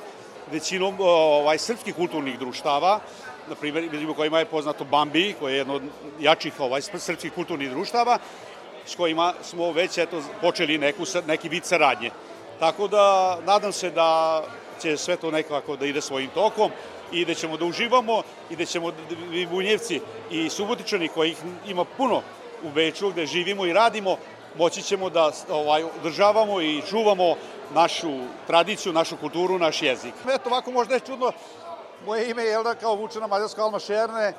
većinom 0.52 0.96
ovaj, 1.00 1.58
srpskih 1.58 1.94
kulturnih 1.94 2.38
društava, 2.38 3.00
na 3.48 3.54
primjer, 3.54 3.88
među 3.92 4.14
kojima 4.14 4.38
je 4.38 4.44
poznato 4.44 4.84
Bambi, 4.84 5.34
koje 5.38 5.52
je 5.52 5.58
jedno 5.58 5.74
od 5.74 5.82
jačih 6.20 6.60
ovaj, 6.60 6.82
srpskih 6.82 7.32
kulturnih 7.32 7.70
društava, 7.70 8.18
s 8.86 8.96
kojima 8.96 9.34
smo 9.42 9.72
već 9.72 9.98
eto, 9.98 10.22
počeli 10.40 10.78
neku, 10.78 11.04
neki 11.26 11.48
vid 11.48 11.64
saradnje. 11.64 12.10
Tako 12.58 12.88
da 12.88 13.38
nadam 13.46 13.72
se 13.72 13.90
da 13.90 14.42
će 14.82 14.96
sve 14.96 15.16
to 15.16 15.30
nekako 15.30 15.76
da 15.76 15.86
ide 15.86 16.00
svojim 16.00 16.30
tokom 16.30 16.70
i 17.12 17.24
da 17.24 17.34
ćemo 17.34 17.56
da 17.56 17.64
uživamo 17.64 18.22
i 18.50 18.56
da 18.56 18.64
ćemo 18.64 18.92
i 19.32 19.46
Bunjevci 19.46 20.00
i 20.30 20.50
Subotičani 20.50 21.08
kojih 21.08 21.36
ima 21.66 21.84
puno 21.84 22.22
u 22.62 22.70
Beču 22.70 23.10
gde 23.10 23.26
živimo 23.26 23.66
i 23.66 23.72
radimo, 23.72 24.16
moći 24.58 24.82
ćemo 24.82 25.10
da 25.10 25.30
ovaj, 25.50 25.84
održavamo 25.84 26.60
i 26.60 26.82
čuvamo 26.90 27.36
našu 27.74 28.10
tradiciju, 28.46 28.92
našu 28.92 29.16
kulturu, 29.16 29.58
naš 29.58 29.82
jezik. 29.82 30.14
Eto, 30.34 30.50
ovako 30.50 30.70
možda 30.70 30.94
je 30.94 31.00
čudno, 31.00 31.32
moje 32.06 32.30
ime 32.30 32.42
je 32.42 32.50
Jelda 32.50 32.74
kao 32.74 32.94
Vučena 32.94 33.26
Mađarska 33.26 33.62
Alma 33.62 33.78
Šerne, 33.78 34.34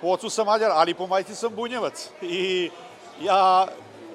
po 0.00 0.06
ocu 0.06 0.30
sam 0.30 0.46
Mađar, 0.46 0.70
ali 0.74 0.94
po 0.94 1.06
majci 1.06 1.34
sam 1.34 1.54
Bunjevac. 1.54 2.08
I 2.22 2.70
Ja 3.20 3.66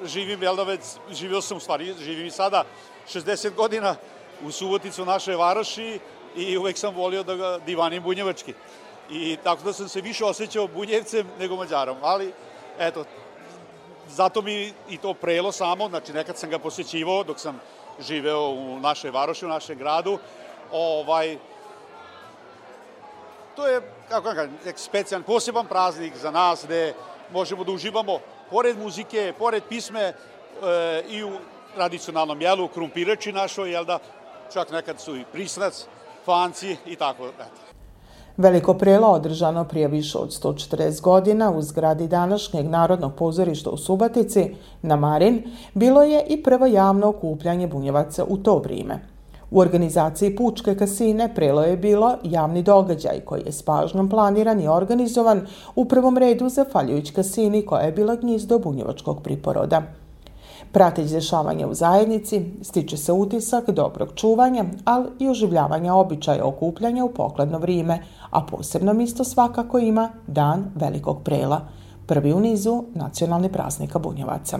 živim, 0.03 0.43
jel 0.43 0.55
da 0.55 0.63
već, 0.63 0.81
živio 1.11 1.41
sam 1.41 1.57
u 1.57 1.59
stvari, 1.59 1.93
živim 1.99 2.27
i 2.27 2.31
sada 2.31 2.63
60 3.07 3.53
godina 3.53 3.95
u 4.43 4.51
Suboticu 4.51 5.03
u 5.03 5.05
našoj 5.05 5.35
varoši 5.35 5.99
i 6.35 6.57
uvek 6.57 6.77
sam 6.77 6.95
volio 6.95 7.23
da 7.23 7.35
ga 7.35 7.59
divanim 7.65 8.03
bunjevački. 8.03 8.53
I 9.09 9.37
tako 9.43 9.63
da 9.63 9.73
sam 9.73 9.89
se 9.89 10.01
više 10.01 10.25
osjećao 10.25 10.67
bunjevcem 10.67 11.27
nego 11.39 11.55
mađarom, 11.55 11.97
ali 12.01 12.33
eto, 12.79 13.05
zato 14.07 14.41
mi 14.41 14.73
i 14.89 14.97
to 14.97 15.13
prelo 15.13 15.51
samo, 15.51 15.89
znači 15.89 16.13
nekad 16.13 16.37
sam 16.37 16.49
ga 16.49 16.59
posjećivao 16.59 17.23
dok 17.23 17.39
sam 17.39 17.61
živeo 17.99 18.49
u 18.49 18.79
našoj 18.79 19.11
varoši, 19.11 19.45
u 19.45 19.49
našem 19.49 19.77
gradu, 19.77 20.17
ovaj, 20.71 21.37
to 23.55 23.67
je, 23.67 23.81
kako 24.09 24.33
kažem, 24.33 24.57
specijalni, 24.75 25.25
poseban 25.25 25.65
praznik 25.65 26.17
za 26.17 26.31
nas 26.31 26.63
gde 26.65 26.93
možemo 27.33 27.63
da 27.63 27.71
uživamo 27.71 28.19
pored 28.49 28.79
muzike, 28.79 29.33
pored 29.39 29.63
pisme 29.69 30.01
e, 30.01 30.13
i 31.09 31.23
u 31.23 31.31
tradicionalnom 31.75 32.41
jelu, 32.41 32.67
krumpirači 32.67 33.31
našoj, 33.31 33.71
jel 33.71 33.85
da, 33.85 33.99
čak 34.53 34.71
nekad 34.71 34.99
su 34.99 35.15
i 35.15 35.25
prisnac, 35.31 35.85
fanci 36.25 36.77
i 36.85 36.95
tako. 36.95 37.27
Eto. 37.27 37.65
Veliko 38.37 38.73
prelo 38.73 39.07
održano 39.07 39.63
prije 39.63 39.87
više 39.87 40.17
od 40.17 40.29
140 40.29 41.01
godina 41.01 41.51
u 41.51 41.61
zgradi 41.61 42.07
današnjeg 42.07 42.65
Narodnog 42.65 43.15
pozorišta 43.15 43.69
u 43.69 43.77
Subatici 43.77 44.55
na 44.81 44.95
Marin 44.95 45.43
bilo 45.73 46.03
je 46.03 46.25
i 46.27 46.43
prvo 46.43 46.65
javno 46.65 47.07
okupljanje 47.07 47.67
bunjevaca 47.67 48.25
u 48.27 48.37
to 48.37 48.57
vrijeme. 48.57 49.14
U 49.51 49.59
organizaciji 49.59 50.35
Pučke 50.35 50.75
kasine 50.75 51.35
prelo 51.35 51.61
je 51.61 51.77
bilo 51.77 52.15
javni 52.23 52.63
događaj 52.63 53.19
koji 53.19 53.41
je 53.45 53.51
s 53.51 53.61
pažnjom 53.61 54.09
planiran 54.09 54.61
i 54.61 54.67
organizovan 54.67 55.41
u 55.75 55.85
prvom 55.85 56.17
redu 56.17 56.49
za 56.49 56.65
Faljujić 56.71 57.11
kasini 57.11 57.65
koja 57.65 57.81
je 57.81 57.91
bila 57.91 58.15
gnjizdo 58.15 58.59
bunjevačkog 58.59 59.21
priporoda. 59.21 59.81
Pratić 60.71 61.11
dešavanja 61.11 61.67
u 61.67 61.73
zajednici, 61.73 62.45
stiče 62.61 62.97
se 62.97 63.13
utisak 63.13 63.69
dobrog 63.69 64.09
čuvanja, 64.15 64.65
ali 64.85 65.07
i 65.19 65.29
oživljavanja 65.29 65.93
običaja 65.93 66.45
okupljanja 66.45 67.05
u 67.05 67.13
pokladno 67.13 67.59
vrijeme, 67.59 68.03
a 68.29 68.41
posebno 68.41 68.93
misto 68.93 69.23
svakako 69.23 69.79
ima 69.79 70.09
Dan 70.27 70.65
velikog 70.75 71.21
prela, 71.23 71.61
prvi 72.07 72.33
u 72.33 72.39
nizu 72.39 72.83
nacionalni 72.93 73.51
praznika 73.51 73.99
bunjevaca. 73.99 74.59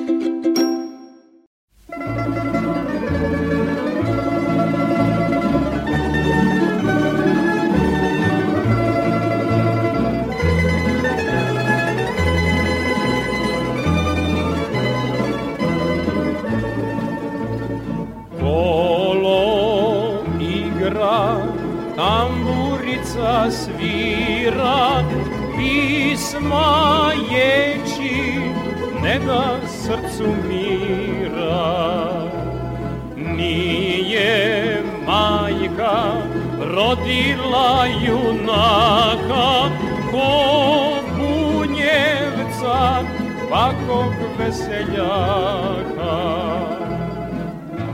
Pakog 43.51 44.13
veseljaka. 44.39 46.15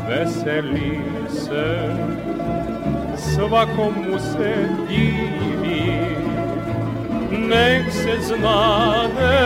Veseli 0.08 1.02
se, 1.30 1.90
svakomu 3.18 4.20
se 4.20 4.70
divi 4.88 6.18
Nek 7.32 7.92
se 7.92 8.22
znade 8.22 9.38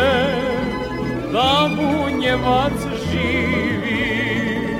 da 1.34 1.70
bunjevac 1.76 2.74
živi. 3.12 4.78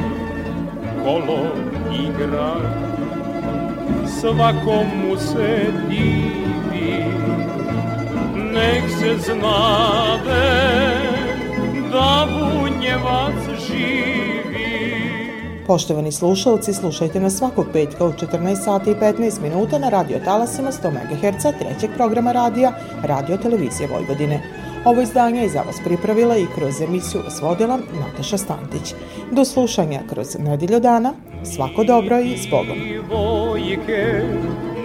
Kolo 1.04 1.56
igra 1.92 2.56
svakomu 4.20 5.18
se 5.18 5.66
divi 5.90 7.06
nek 8.54 8.84
se 9.00 9.18
znade 9.18 10.81
da 11.92 12.28
bunjevac 12.32 13.60
živi 13.68 14.42
Poštovani 15.68 16.12
slušalci, 16.12 16.74
slušajte 16.74 17.20
nas 17.20 17.38
svakog 17.38 17.66
petka 17.74 18.06
u 18.06 18.12
14 18.12 18.56
sati 18.64 18.92
i 18.92 18.96
15 18.96 19.42
minuta 19.42 19.80
na 19.80 19.90
radio 19.90 20.20
talasima 20.26 20.72
100 20.72 20.92
MHz 20.92 21.44
trećeg 21.60 21.90
programa 21.96 22.32
radija 22.32 22.72
Radio 23.04 23.38
Televizije 23.38 23.88
Vojvodine. 23.88 24.42
Ovo 24.86 25.02
izdanje 25.02 25.42
je 25.42 25.50
za 25.50 25.62
vas 25.62 25.76
pripravila 25.84 26.38
i 26.38 26.48
kroz 26.56 26.82
emisiju 26.82 27.22
svodila 27.30 27.80
Nataša 28.00 28.38
Stantić. 28.38 28.94
Do 29.32 29.46
slušanja 29.46 30.00
kroz 30.10 30.38
nedelju 30.40 30.80
dana. 30.80 31.14
Svako 31.44 31.84
dobro 31.84 32.20
i 32.20 32.38
s 32.38 32.48
Bogom. 32.50 32.78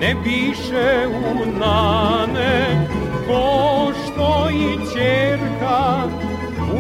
Ne 0.00 0.14
biše 0.24 1.06
u 1.06 1.58
nane, 1.58 2.88
ko 3.28 3.92
što 3.92 4.50
i 4.50 4.94
čerka 4.94 6.02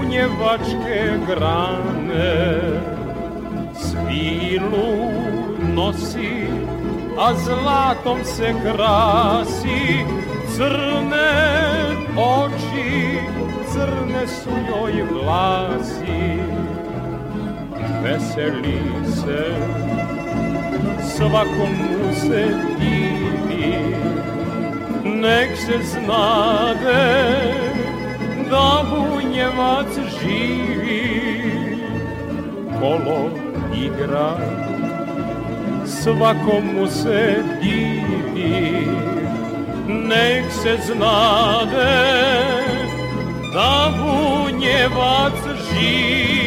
u 0.06 0.10
njevačke 0.10 1.18
grane. 1.26 2.60
Svilu 3.74 5.10
nosi, 5.74 6.46
a 7.18 7.34
zlatom 7.34 8.18
se 8.24 8.54
krasi, 8.62 10.04
Crne 10.56 11.56
oči, 12.16 13.18
crne 13.72 14.26
su 14.26 14.50
joj 14.68 15.02
vlasi 15.12 16.40
Veseli 18.02 18.80
se, 19.14 19.44
svakom 21.16 21.72
mu 21.78 22.14
se 22.14 22.46
divi 22.78 23.76
Nek 25.04 25.56
se 25.56 25.78
znade 25.82 27.26
da 28.50 28.84
bunjevac 29.36 29.86
živi 30.20 31.36
Kolo 32.80 33.30
igra, 33.74 34.36
svakom 35.86 36.64
mu 36.74 36.86
se 36.86 37.42
divi 37.62 38.86
nek 39.88 40.44
se 40.62 40.76
znade 40.86 41.96
da 43.54 43.92
bunjevac 43.98 45.32
živi 45.70 46.45